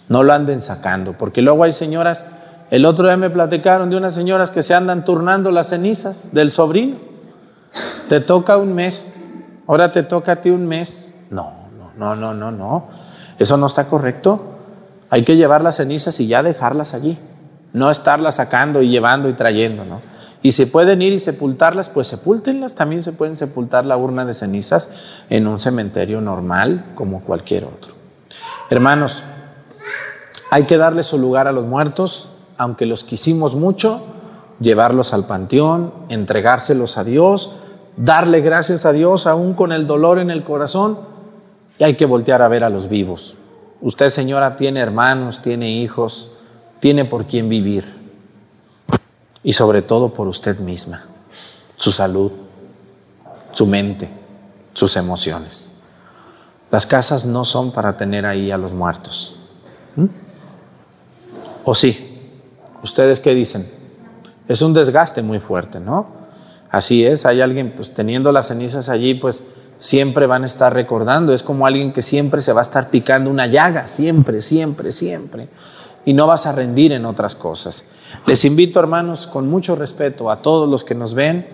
No 0.08 0.22
lo 0.22 0.32
anden 0.32 0.60
sacando, 0.60 1.14
porque 1.14 1.42
luego 1.42 1.64
hay 1.64 1.72
señoras, 1.72 2.24
el 2.70 2.84
otro 2.84 3.06
día 3.06 3.16
me 3.16 3.30
platicaron 3.30 3.88
de 3.88 3.96
unas 3.96 4.14
señoras 4.14 4.50
que 4.50 4.62
se 4.62 4.74
andan 4.74 5.04
turnando 5.04 5.50
las 5.50 5.68
cenizas 5.68 6.30
del 6.32 6.52
sobrino. 6.52 6.96
Te 8.08 8.20
toca 8.20 8.56
un 8.56 8.74
mes, 8.74 9.18
ahora 9.66 9.92
te 9.92 10.02
toca 10.02 10.32
a 10.32 10.36
ti 10.40 10.50
un 10.50 10.66
mes. 10.66 11.12
No, 11.30 11.68
no, 11.78 11.92
no, 11.96 12.16
no, 12.16 12.34
no, 12.34 12.50
no. 12.50 12.88
Eso 13.38 13.56
no 13.56 13.66
está 13.66 13.84
correcto. 13.84 14.40
Hay 15.10 15.24
que 15.24 15.36
llevar 15.36 15.62
las 15.62 15.76
cenizas 15.76 16.20
y 16.20 16.26
ya 16.26 16.42
dejarlas 16.42 16.94
allí. 16.94 17.18
No 17.72 17.90
estarlas 17.90 18.36
sacando 18.36 18.82
y 18.82 18.88
llevando 18.88 19.28
y 19.28 19.34
trayendo, 19.34 19.84
¿no? 19.84 20.00
Y 20.42 20.52
si 20.52 20.66
pueden 20.66 21.02
ir 21.02 21.12
y 21.12 21.18
sepultarlas, 21.18 21.88
pues 21.88 22.08
sepúltenlas. 22.08 22.74
También 22.74 23.02
se 23.02 23.12
pueden 23.12 23.36
sepultar 23.36 23.84
la 23.84 23.96
urna 23.96 24.24
de 24.24 24.34
cenizas 24.34 24.88
en 25.30 25.46
un 25.46 25.58
cementerio 25.58 26.20
normal 26.20 26.84
como 26.94 27.22
cualquier 27.22 27.64
otro. 27.64 27.92
Hermanos, 28.70 29.22
hay 30.50 30.64
que 30.64 30.76
darle 30.76 31.02
su 31.02 31.18
lugar 31.18 31.48
a 31.48 31.52
los 31.52 31.66
muertos, 31.66 32.30
aunque 32.56 32.86
los 32.86 33.04
quisimos 33.04 33.54
mucho, 33.54 34.02
llevarlos 34.60 35.12
al 35.12 35.26
panteón, 35.26 35.92
entregárselos 36.08 36.98
a 36.98 37.04
Dios, 37.04 37.56
darle 37.96 38.40
gracias 38.40 38.86
a 38.86 38.92
Dios 38.92 39.26
aún 39.26 39.54
con 39.54 39.72
el 39.72 39.86
dolor 39.86 40.18
en 40.18 40.30
el 40.30 40.44
corazón 40.44 40.98
y 41.78 41.84
hay 41.84 41.94
que 41.94 42.06
voltear 42.06 42.42
a 42.42 42.48
ver 42.48 42.64
a 42.64 42.70
los 42.70 42.88
vivos. 42.88 43.36
Usted, 43.80 44.10
señora, 44.10 44.56
tiene 44.56 44.80
hermanos, 44.80 45.40
tiene 45.40 45.70
hijos, 45.70 46.32
tiene 46.80 47.04
por 47.04 47.26
quién 47.26 47.48
vivir 47.48 47.84
y 49.42 49.52
sobre 49.52 49.82
todo 49.82 50.12
por 50.14 50.26
usted 50.26 50.58
misma, 50.58 51.04
su 51.76 51.92
salud, 51.92 52.32
su 53.52 53.66
mente, 53.66 54.10
sus 54.72 54.96
emociones. 54.96 55.70
Las 56.70 56.86
casas 56.86 57.24
no 57.24 57.44
son 57.44 57.70
para 57.70 57.96
tener 57.96 58.26
ahí 58.26 58.50
a 58.50 58.58
los 58.58 58.72
muertos. 58.72 59.36
¿Mm? 59.96 60.06
¿O 61.64 61.74
sí? 61.74 62.20
¿Ustedes 62.82 63.20
qué 63.20 63.34
dicen? 63.34 63.70
Es 64.48 64.60
un 64.62 64.74
desgaste 64.74 65.22
muy 65.22 65.38
fuerte, 65.38 65.80
¿no? 65.80 66.06
Así 66.70 67.06
es, 67.06 67.24
hay 67.24 67.40
alguien 67.40 67.72
pues 67.74 67.94
teniendo 67.94 68.32
las 68.32 68.48
cenizas 68.48 68.88
allí, 68.88 69.14
pues 69.14 69.42
siempre 69.78 70.26
van 70.26 70.42
a 70.42 70.46
estar 70.46 70.72
recordando, 70.72 71.32
es 71.32 71.42
como 71.42 71.66
alguien 71.66 71.92
que 71.92 72.02
siempre 72.02 72.42
se 72.42 72.52
va 72.52 72.60
a 72.60 72.62
estar 72.62 72.90
picando 72.90 73.30
una 73.30 73.46
llaga, 73.46 73.88
siempre, 73.88 74.42
siempre, 74.42 74.92
siempre, 74.92 75.48
y 76.04 76.12
no 76.12 76.26
vas 76.26 76.46
a 76.46 76.52
rendir 76.52 76.92
en 76.92 77.04
otras 77.04 77.34
cosas. 77.34 77.84
Les 78.26 78.44
invito, 78.44 78.80
hermanos, 78.80 79.26
con 79.26 79.48
mucho 79.48 79.76
respeto 79.76 80.30
a 80.30 80.42
todos 80.42 80.68
los 80.68 80.84
que 80.84 80.94
nos 80.94 81.14
ven, 81.14 81.46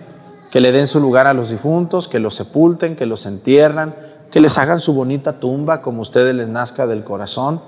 que 0.51 0.61
le 0.61 0.71
den 0.71 0.87
su 0.87 0.99
lugar 0.99 1.27
a 1.27 1.33
los 1.33 1.49
difuntos, 1.49 2.07
que 2.07 2.19
los 2.19 2.35
sepulten, 2.35 2.95
que 2.95 3.05
los 3.05 3.25
entierran, 3.25 3.95
que 4.31 4.39
les 4.39 4.57
hagan 4.57 4.79
su 4.79 4.93
bonita 4.93 5.39
tumba 5.39 5.81
como 5.81 6.01
ustedes 6.01 6.35
les 6.35 6.47
nazca 6.47 6.87
del 6.87 7.03
corazón 7.03 7.61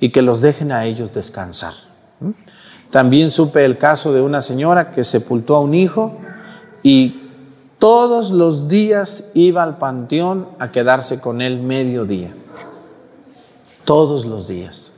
y 0.00 0.10
que 0.10 0.22
los 0.22 0.40
dejen 0.40 0.72
a 0.72 0.84
ellos 0.84 1.12
descansar. 1.12 1.74
También 2.90 3.30
supe 3.30 3.64
el 3.64 3.76
caso 3.76 4.12
de 4.12 4.20
una 4.20 4.40
señora 4.40 4.90
que 4.90 5.04
sepultó 5.04 5.56
a 5.56 5.60
un 5.60 5.74
hijo 5.74 6.16
y 6.82 7.27
todos 7.78 8.30
los 8.30 8.68
días 8.68 9.30
iba 9.34 9.62
al 9.62 9.78
panteón 9.78 10.48
a 10.58 10.70
quedarse 10.72 11.20
con 11.20 11.40
él 11.40 11.60
medio 11.60 12.04
día. 12.04 12.32
Todos 13.84 14.26
los 14.26 14.48
días. 14.48 14.92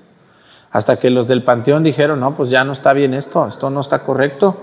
Hasta 0.72 0.96
que 0.96 1.10
los 1.10 1.28
del 1.28 1.42
panteón 1.42 1.82
dijeron, 1.82 2.20
no, 2.20 2.34
pues 2.34 2.48
ya 2.48 2.64
no 2.64 2.72
está 2.72 2.92
bien 2.92 3.12
esto, 3.12 3.46
esto 3.46 3.70
no 3.70 3.80
está 3.80 4.02
correcto, 4.02 4.56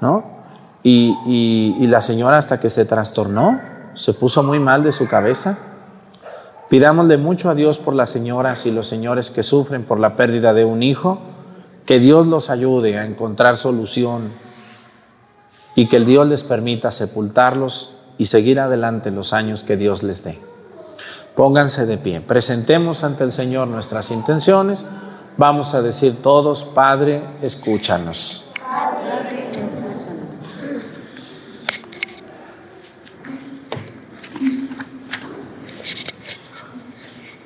¿no? 0.00 0.38
Y, 0.82 1.86
la 1.86 2.00
señora 2.00 2.38
hasta 2.38 2.60
que 2.60 2.70
se 2.70 2.84
trastornó, 2.84 3.60
se 3.94 4.14
puso 4.14 4.42
muy 4.42 4.58
mal 4.58 4.82
de 4.82 4.92
su 4.92 5.06
cabeza. 5.06 5.58
Pidámosle 6.70 7.18
mucho 7.18 7.50
a 7.50 7.54
Dios 7.54 7.78
por 7.78 7.94
las 7.94 8.10
señoras 8.10 8.64
y 8.66 8.70
los 8.70 8.86
señores 8.86 9.30
que 9.30 9.42
sufren 9.42 9.84
por 9.84 9.98
la 10.00 10.16
pérdida 10.16 10.54
de 10.54 10.64
un 10.64 10.82
hijo, 10.82 11.18
que 11.84 11.98
Dios 11.98 12.26
los 12.26 12.50
ayude 12.50 12.98
a 12.98 13.04
encontrar 13.04 13.56
solución 13.56 14.32
y 15.78 15.86
que 15.86 15.94
el 15.94 16.06
Dios 16.06 16.26
les 16.26 16.42
permita 16.42 16.90
sepultarlos 16.90 17.92
y 18.18 18.26
seguir 18.26 18.58
adelante 18.58 19.12
los 19.12 19.32
años 19.32 19.62
que 19.62 19.76
Dios 19.76 20.02
les 20.02 20.24
dé. 20.24 20.36
Pónganse 21.36 21.86
de 21.86 21.96
pie, 21.96 22.20
presentemos 22.20 23.04
ante 23.04 23.22
el 23.22 23.30
Señor 23.30 23.68
nuestras 23.68 24.10
intenciones. 24.10 24.84
Vamos 25.36 25.76
a 25.76 25.80
decir 25.80 26.16
todos, 26.20 26.64
Padre, 26.64 27.22
escúchanos. 27.42 28.42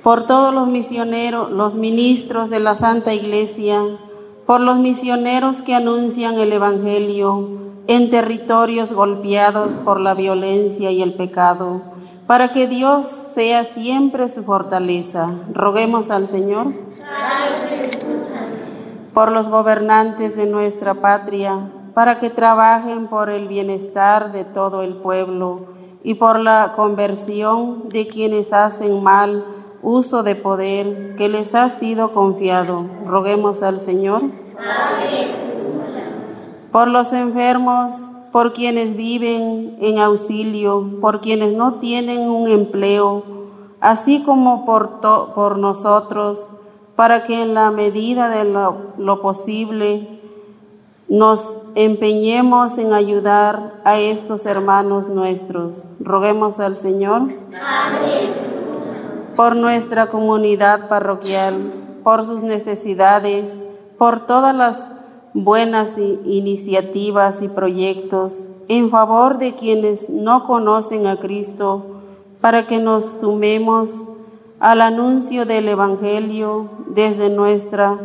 Por 0.02 0.24
todos 0.24 0.54
los 0.54 0.68
misioneros, 0.68 1.50
los 1.50 1.76
ministros 1.76 2.48
de 2.48 2.60
la 2.60 2.76
Santa 2.76 3.12
Iglesia, 3.12 3.82
por 4.46 4.62
los 4.62 4.78
misioneros 4.78 5.60
que 5.60 5.74
anuncian 5.74 6.38
el 6.38 6.54
Evangelio 6.54 7.71
en 7.86 8.10
territorios 8.10 8.92
golpeados 8.92 9.74
por 9.74 10.00
la 10.00 10.14
violencia 10.14 10.90
y 10.90 11.02
el 11.02 11.14
pecado, 11.14 11.80
para 12.26 12.52
que 12.52 12.66
Dios 12.66 13.06
sea 13.06 13.64
siempre 13.64 14.28
su 14.28 14.44
fortaleza. 14.44 15.30
Roguemos 15.52 16.10
al 16.10 16.26
Señor 16.26 16.72
por 19.12 19.30
los 19.30 19.48
gobernantes 19.48 20.36
de 20.36 20.46
nuestra 20.46 20.94
patria, 20.94 21.70
para 21.94 22.18
que 22.18 22.30
trabajen 22.30 23.08
por 23.08 23.28
el 23.28 23.48
bienestar 23.48 24.32
de 24.32 24.44
todo 24.44 24.82
el 24.82 24.94
pueblo 24.94 25.66
y 26.02 26.14
por 26.14 26.38
la 26.38 26.72
conversión 26.74 27.90
de 27.90 28.08
quienes 28.08 28.52
hacen 28.52 29.02
mal 29.02 29.44
uso 29.82 30.22
de 30.22 30.34
poder 30.34 31.14
que 31.16 31.28
les 31.28 31.54
ha 31.54 31.68
sido 31.68 32.12
confiado. 32.12 32.86
Roguemos 33.06 33.62
al 33.62 33.78
Señor. 33.78 34.22
Por 36.72 36.88
los 36.88 37.12
enfermos, 37.12 37.92
por 38.32 38.54
quienes 38.54 38.96
viven 38.96 39.76
en 39.80 39.98
auxilio, 39.98 40.98
por 41.00 41.20
quienes 41.20 41.52
no 41.52 41.74
tienen 41.74 42.22
un 42.22 42.48
empleo, 42.48 43.22
así 43.80 44.22
como 44.22 44.64
por, 44.64 45.00
por 45.34 45.58
nosotros, 45.58 46.54
para 46.96 47.24
que 47.24 47.42
en 47.42 47.52
la 47.52 47.70
medida 47.70 48.30
de 48.30 48.44
lo, 48.44 48.94
lo 48.96 49.20
posible 49.20 50.20
nos 51.08 51.60
empeñemos 51.74 52.78
en 52.78 52.94
ayudar 52.94 53.74
a 53.84 53.98
estos 53.98 54.46
hermanos 54.46 55.10
nuestros. 55.10 55.90
Roguemos 56.00 56.58
al 56.58 56.74
Señor. 56.74 57.28
Por 59.36 59.56
nuestra 59.56 60.06
comunidad 60.06 60.88
parroquial, 60.88 61.72
por 62.02 62.24
sus 62.24 62.42
necesidades, 62.42 63.62
por 63.98 64.26
todas 64.26 64.54
las 64.54 64.90
buenas 65.34 65.98
iniciativas 65.98 67.42
y 67.42 67.48
proyectos 67.48 68.48
en 68.68 68.90
favor 68.90 69.38
de 69.38 69.54
quienes 69.54 70.10
no 70.10 70.46
conocen 70.46 71.06
a 71.06 71.16
Cristo, 71.16 71.86
para 72.40 72.66
que 72.66 72.78
nos 72.78 73.20
sumemos 73.20 74.08
al 74.58 74.80
anuncio 74.80 75.46
del 75.46 75.68
Evangelio 75.68 76.70
desde 76.88 77.30
nuestra 77.30 77.98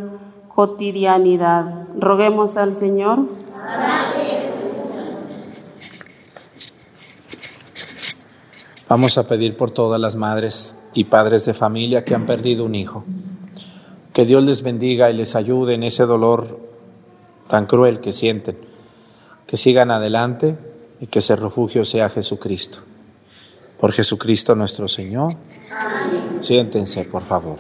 cotidianidad. 0.54 1.88
Roguemos 2.00 2.58
al 2.58 2.74
Señor. 2.74 3.20
Vamos 8.90 9.18
a 9.18 9.28
pedir 9.28 9.58
por 9.58 9.72
todas 9.72 10.00
las 10.00 10.16
madres 10.16 10.76
y 10.94 11.06
padres 11.06 11.46
de 11.46 11.54
familia 11.54 12.06
que 12.06 12.16
han 12.16 12.26
perdido 12.26 12.64
un 12.66 12.76
hijo. 12.76 13.04
Que 14.14 14.26
Dios 14.26 14.44
les 14.44 14.64
bendiga 14.64 15.12
y 15.12 15.14
les 15.14 15.36
ayude 15.36 15.74
en 15.74 15.84
ese 15.84 16.06
dolor 16.06 16.67
tan 17.48 17.66
cruel 17.66 18.00
que 18.00 18.14
sienten. 18.14 18.58
Que 19.46 19.58
sigan 19.58 19.92
adelante 19.92 20.58
y 21.00 21.08
que 21.08 21.20
ese 21.20 21.36
refugio 21.36 21.86
sea 21.86 22.10
Jesucristo. 22.10 22.80
Por 23.80 23.92
Jesucristo 23.94 24.56
nuestro 24.56 24.88
Señor. 24.88 25.34
Siéntense, 26.42 27.06
por 27.06 27.26
favor. 27.26 27.60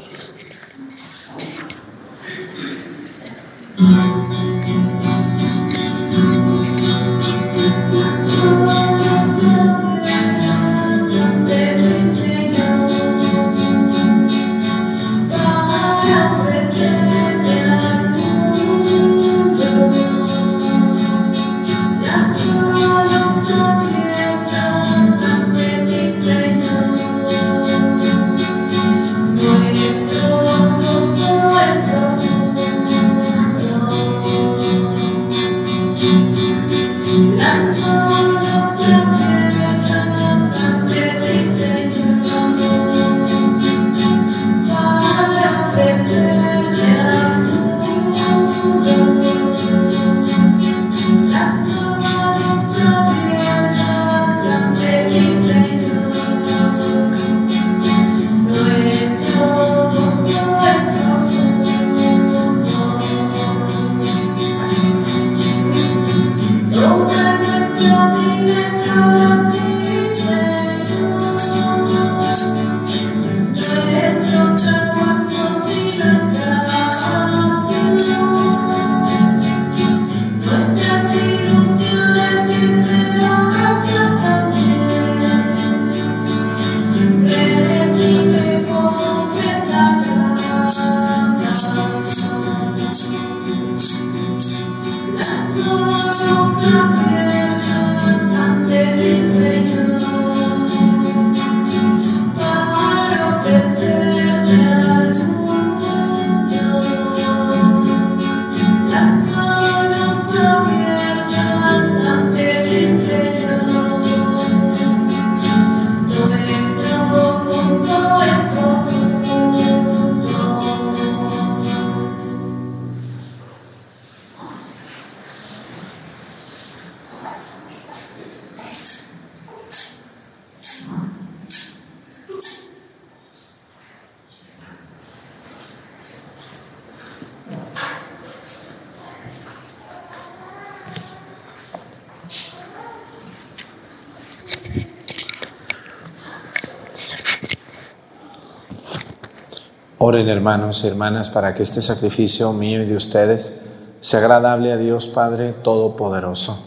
Hermanos 150.29 150.83
y 150.83 150.87
hermanas 150.87 151.29
para 151.29 151.53
que 151.53 151.63
este 151.63 151.81
sacrificio 151.81 152.51
mío 152.51 152.83
y 152.83 152.85
de 152.85 152.95
ustedes 152.97 153.61
sea 154.01 154.19
agradable 154.19 154.73
a 154.73 154.77
Dios 154.77 155.07
Padre 155.07 155.53
Todopoderoso. 155.63 156.61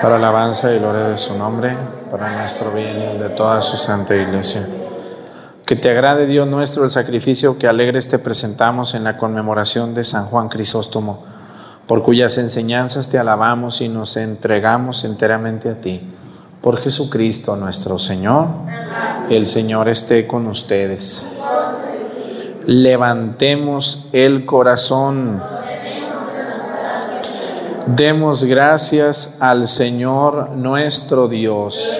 Para 0.00 0.16
alabanza 0.16 0.72
y 0.72 0.78
gloria 0.78 1.08
de 1.08 1.16
su 1.16 1.36
nombre, 1.36 1.76
para 2.08 2.40
nuestro 2.40 2.70
bien 2.70 3.00
y 3.00 3.02
el 3.02 3.18
de 3.18 3.30
toda 3.30 3.60
su 3.62 3.76
santa 3.76 4.14
iglesia. 4.14 4.66
Que 5.66 5.74
te 5.74 5.90
agrade 5.90 6.26
Dios 6.26 6.46
nuestro 6.46 6.84
el 6.84 6.90
sacrificio 6.90 7.58
que 7.58 7.66
alegres 7.66 8.08
te 8.08 8.20
presentamos 8.20 8.94
en 8.94 9.02
la 9.02 9.16
conmemoración 9.16 9.92
de 9.94 10.04
San 10.04 10.26
Juan 10.26 10.48
Crisóstomo, 10.48 11.24
por 11.88 12.02
cuyas 12.02 12.38
enseñanzas 12.38 13.08
te 13.08 13.18
alabamos 13.18 13.80
y 13.80 13.88
nos 13.88 14.16
entregamos 14.16 15.04
enteramente 15.04 15.68
a 15.68 15.80
ti. 15.80 16.00
Por 16.60 16.78
Jesucristo 16.78 17.56
nuestro 17.56 17.98
Señor. 17.98 18.48
El 19.30 19.46
Señor 19.46 19.88
esté 19.88 20.26
con 20.26 20.46
ustedes. 20.46 21.24
Levantemos 22.66 24.08
el 24.12 24.44
corazón. 24.44 25.42
Demos 27.86 28.44
gracias 28.44 29.36
al 29.40 29.68
Señor 29.68 30.50
nuestro 30.50 31.28
Dios. 31.28 31.90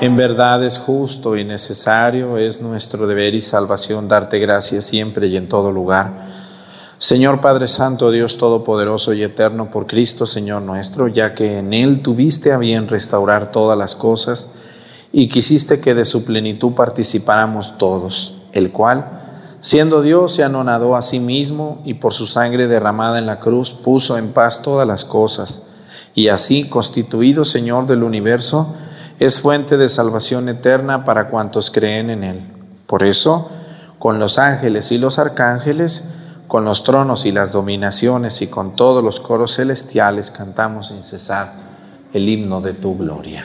En 0.00 0.16
verdad 0.16 0.62
es 0.64 0.78
justo 0.78 1.36
y 1.36 1.44
necesario, 1.44 2.36
es 2.36 2.60
nuestro 2.60 3.06
deber 3.06 3.34
y 3.34 3.40
salvación 3.40 4.08
darte 4.08 4.38
gracias 4.38 4.86
siempre 4.86 5.26
y 5.26 5.36
en 5.36 5.48
todo 5.48 5.72
lugar. 5.72 6.35
Señor 6.98 7.42
Padre 7.42 7.66
Santo, 7.66 8.10
Dios 8.10 8.38
Todopoderoso 8.38 9.12
y 9.12 9.22
Eterno, 9.22 9.70
por 9.70 9.86
Cristo, 9.86 10.26
Señor 10.26 10.62
nuestro, 10.62 11.08
ya 11.08 11.34
que 11.34 11.58
en 11.58 11.74
Él 11.74 12.00
tuviste 12.00 12.52
a 12.52 12.58
bien 12.58 12.88
restaurar 12.88 13.52
todas 13.52 13.76
las 13.76 13.94
cosas, 13.94 14.48
y 15.12 15.28
quisiste 15.28 15.80
que 15.80 15.94
de 15.94 16.06
su 16.06 16.24
plenitud 16.24 16.72
participáramos 16.72 17.76
todos, 17.76 18.38
el 18.52 18.72
cual, 18.72 19.04
siendo 19.60 20.00
Dios, 20.00 20.32
se 20.32 20.42
anonadó 20.42 20.96
a 20.96 21.02
sí 21.02 21.20
mismo 21.20 21.82
y 21.84 21.94
por 21.94 22.14
su 22.14 22.26
sangre 22.26 22.66
derramada 22.66 23.18
en 23.18 23.26
la 23.26 23.40
cruz 23.40 23.72
puso 23.72 24.16
en 24.16 24.32
paz 24.32 24.62
todas 24.62 24.88
las 24.88 25.04
cosas, 25.04 25.64
y 26.14 26.28
así, 26.28 26.64
constituido 26.64 27.44
Señor 27.44 27.86
del 27.86 28.04
universo, 28.04 28.74
es 29.18 29.40
fuente 29.40 29.76
de 29.76 29.90
salvación 29.90 30.48
eterna 30.48 31.04
para 31.04 31.28
cuantos 31.28 31.70
creen 31.70 32.08
en 32.08 32.24
Él. 32.24 32.40
Por 32.86 33.02
eso, 33.02 33.50
con 33.98 34.18
los 34.18 34.38
ángeles 34.38 34.92
y 34.92 34.98
los 34.98 35.18
arcángeles, 35.18 36.10
con 36.46 36.64
los 36.64 36.84
tronos 36.84 37.26
y 37.26 37.32
las 37.32 37.52
dominaciones 37.52 38.42
y 38.42 38.46
con 38.46 38.76
todos 38.76 39.02
los 39.02 39.20
coros 39.20 39.56
celestiales 39.56 40.30
cantamos 40.30 40.88
sin 40.88 41.02
cesar 41.02 41.52
el 42.12 42.28
himno 42.28 42.60
de 42.60 42.72
tu 42.72 42.96
gloria. 42.96 43.44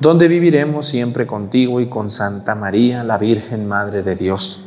donde 0.00 0.28
viviremos 0.28 0.86
siempre 0.86 1.26
contigo 1.26 1.80
y 1.80 1.88
con 1.88 2.10
Santa 2.10 2.54
María, 2.54 3.02
la 3.02 3.18
Virgen 3.18 3.66
Madre 3.66 4.02
de 4.02 4.14
Dios, 4.14 4.64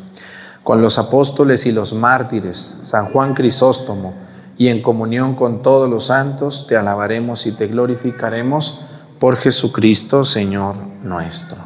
con 0.64 0.82
los 0.82 0.98
apóstoles 0.98 1.66
y 1.66 1.72
los 1.72 1.94
mártires, 1.94 2.82
San 2.86 3.08
Juan 3.08 3.34
Crisóstomo 3.34 4.14
y 4.58 4.68
en 4.68 4.82
comunión 4.82 5.36
con 5.36 5.62
todos 5.62 5.90
los 5.90 6.08
santos 6.08 6.68
te 6.68 6.76
alabaremos 6.76 7.48
y 7.48 7.54
te 7.54 7.68
glorificaremos 7.68 8.86
por 9.20 9.38
Jesucristo, 9.38 10.26
Señor 10.26 10.76
nuestro. 11.04 11.58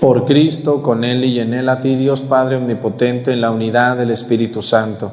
Por 0.00 0.24
Cristo, 0.24 0.82
con 0.82 1.04
Él 1.04 1.24
y 1.24 1.40
en 1.40 1.54
Él 1.54 1.68
a 1.68 1.80
ti, 1.80 1.96
Dios 1.96 2.22
Padre 2.22 2.56
Omnipotente, 2.56 3.32
en 3.32 3.40
la 3.40 3.50
unidad 3.50 3.96
del 3.96 4.10
Espíritu 4.10 4.62
Santo, 4.62 5.12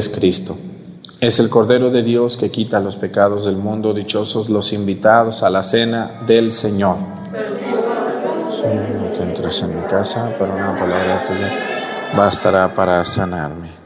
Es 0.00 0.08
Cristo. 0.08 0.56
Es 1.20 1.38
el 1.38 1.50
Cordero 1.50 1.90
de 1.90 2.02
Dios 2.02 2.38
que 2.38 2.50
quita 2.50 2.80
los 2.80 2.96
pecados 2.96 3.44
del 3.44 3.56
mundo. 3.56 3.92
Dichosos 3.92 4.48
los 4.48 4.72
invitados 4.72 5.42
a 5.42 5.50
la 5.50 5.62
cena 5.62 6.22
del 6.26 6.52
Señor. 6.52 6.96
Señor, 8.50 9.12
que 9.14 9.22
entres 9.22 9.62
en 9.62 9.76
mi 9.76 9.86
casa, 9.86 10.34
pero 10.38 10.54
una 10.54 10.74
palabra 10.74 11.22
tuya 11.24 11.52
bastará 12.16 12.74
para 12.74 13.04
sanarme. 13.04 13.79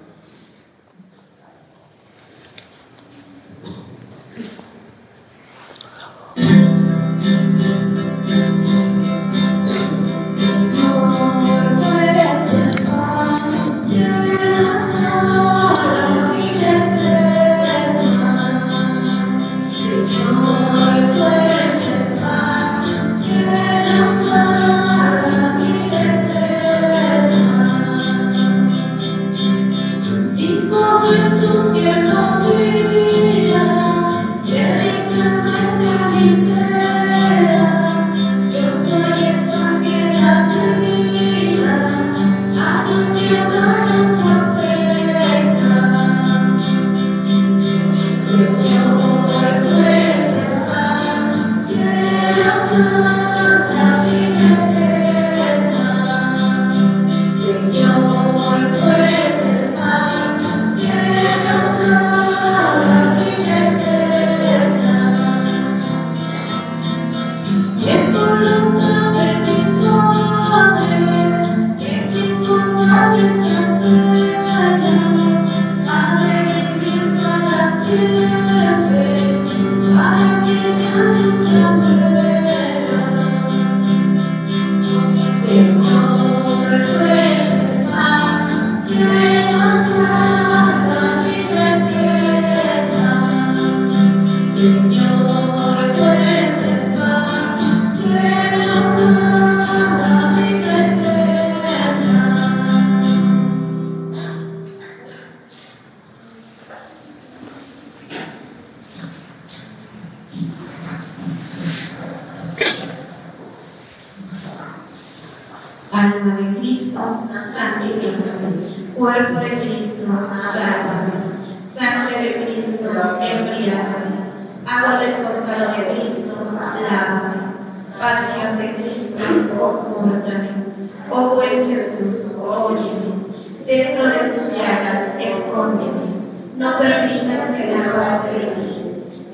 Llagas, 134.57 135.14
escóndeme. 135.18 136.14
No 136.57 136.78
permitas 136.78 137.50
que 137.50 137.66
me 137.66 137.84
aparte 137.84 138.32
de 138.32 138.46
ti. 138.46 138.74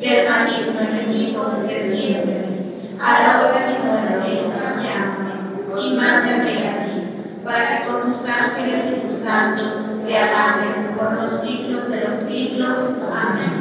Del 0.00 0.28
maligno 0.28 0.80
enemigo, 0.80 1.62
defiéndeme. 1.66 2.96
A 2.98 3.22
la 3.22 3.40
hora 3.40 3.66
de 3.66 3.78
muerte, 3.78 4.50
llámame 4.82 5.80
y 5.80 5.96
mándame 5.96 6.68
a 6.68 6.84
ti, 6.84 7.02
para 7.44 7.68
que 7.68 7.86
con 7.86 8.10
tus 8.10 8.26
ángeles 8.26 8.84
y 8.96 9.06
tus 9.06 9.16
santos 9.18 9.74
te 10.06 10.18
alaben 10.18 10.96
por 10.96 11.12
los 11.12 11.40
siglos 11.40 11.90
de 11.90 12.08
los 12.08 12.16
siglos. 12.16 12.78
Amén. 13.12 13.59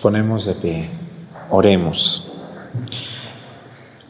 Ponemos 0.00 0.44
de 0.44 0.54
pie, 0.54 0.88
oremos. 1.50 2.30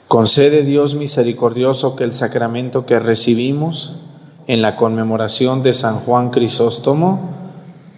Concede 0.06 0.62
Dios 0.62 0.94
misericordioso 0.94 1.96
que 1.96 2.04
el 2.04 2.12
sacramento 2.12 2.86
que 2.86 2.98
recibimos 2.98 3.96
en 4.46 4.62
la 4.62 4.76
conmemoración 4.76 5.62
de 5.62 5.74
San 5.74 6.00
Juan 6.00 6.30
Crisóstomo 6.30 7.36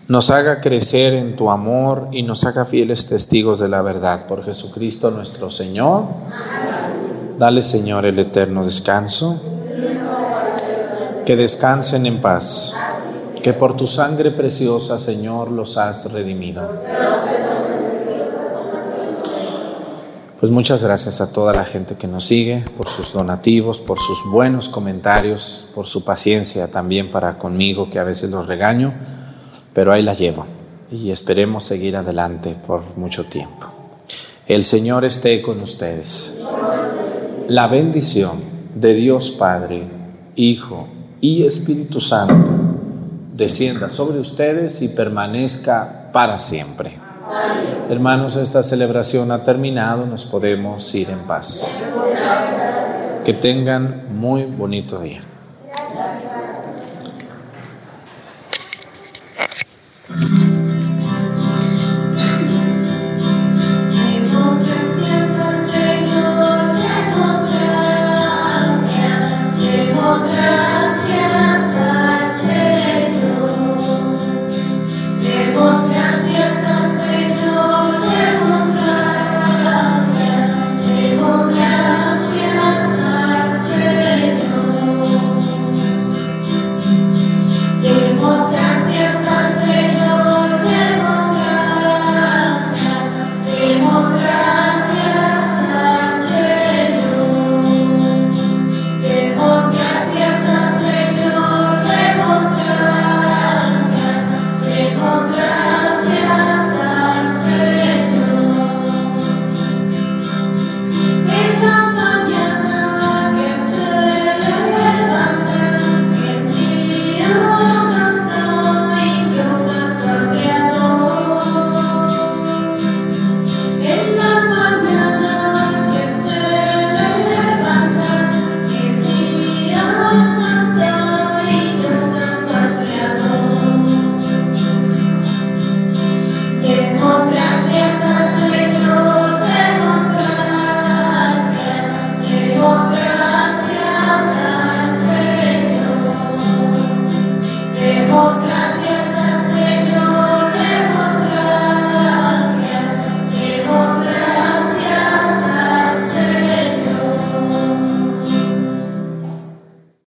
nos 0.08 0.30
haga 0.30 0.60
crecer 0.60 1.14
en 1.14 1.36
tu 1.36 1.50
amor 1.50 2.08
y 2.10 2.24
nos 2.24 2.44
haga 2.44 2.64
fieles 2.64 3.06
testigos 3.06 3.60
de 3.60 3.68
la 3.68 3.80
verdad. 3.80 4.26
Por 4.26 4.44
Jesucristo 4.44 5.12
nuestro 5.12 5.50
Señor. 5.50 6.02
Dale 7.38 7.62
Señor 7.62 8.06
el 8.06 8.18
eterno 8.18 8.64
descanso. 8.64 9.40
Que 11.24 11.36
descansen 11.36 12.06
en 12.06 12.20
paz. 12.20 12.74
Que 13.40 13.52
por 13.52 13.76
tu 13.76 13.86
sangre 13.86 14.32
preciosa, 14.32 14.98
Señor, 14.98 15.52
los 15.52 15.76
has 15.76 16.10
redimido. 16.10 16.68
Pues 20.40 20.50
muchas 20.50 20.82
gracias 20.82 21.20
a 21.20 21.34
toda 21.34 21.52
la 21.52 21.66
gente 21.66 21.96
que 21.96 22.06
nos 22.06 22.24
sigue, 22.24 22.64
por 22.78 22.88
sus 22.88 23.12
donativos, 23.12 23.78
por 23.78 23.98
sus 23.98 24.24
buenos 24.24 24.70
comentarios, 24.70 25.68
por 25.74 25.86
su 25.86 26.02
paciencia 26.02 26.68
también 26.68 27.10
para 27.10 27.36
conmigo, 27.36 27.90
que 27.90 27.98
a 27.98 28.04
veces 28.04 28.30
los 28.30 28.46
regaño, 28.46 28.94
pero 29.74 29.92
ahí 29.92 30.02
la 30.02 30.14
llevo 30.14 30.46
y 30.90 31.10
esperemos 31.10 31.64
seguir 31.64 31.94
adelante 31.94 32.56
por 32.66 32.96
mucho 32.96 33.26
tiempo. 33.26 33.66
El 34.46 34.64
Señor 34.64 35.04
esté 35.04 35.42
con 35.42 35.60
ustedes. 35.60 36.34
La 37.46 37.68
bendición 37.68 38.40
de 38.74 38.94
Dios 38.94 39.32
Padre, 39.32 39.82
Hijo 40.36 40.88
y 41.20 41.42
Espíritu 41.42 42.00
Santo 42.00 42.50
descienda 43.34 43.90
sobre 43.90 44.18
ustedes 44.18 44.80
y 44.80 44.88
permanezca 44.88 46.08
para 46.14 46.40
siempre. 46.40 47.09
Hermanos, 47.88 48.36
esta 48.36 48.62
celebración 48.62 49.32
ha 49.32 49.42
terminado, 49.44 50.06
nos 50.06 50.24
podemos 50.24 50.94
ir 50.94 51.10
en 51.10 51.26
paz. 51.26 51.68
Que 53.24 53.34
tengan 53.34 54.04
muy 54.16 54.44
bonito 54.44 55.00
día. 55.00 55.22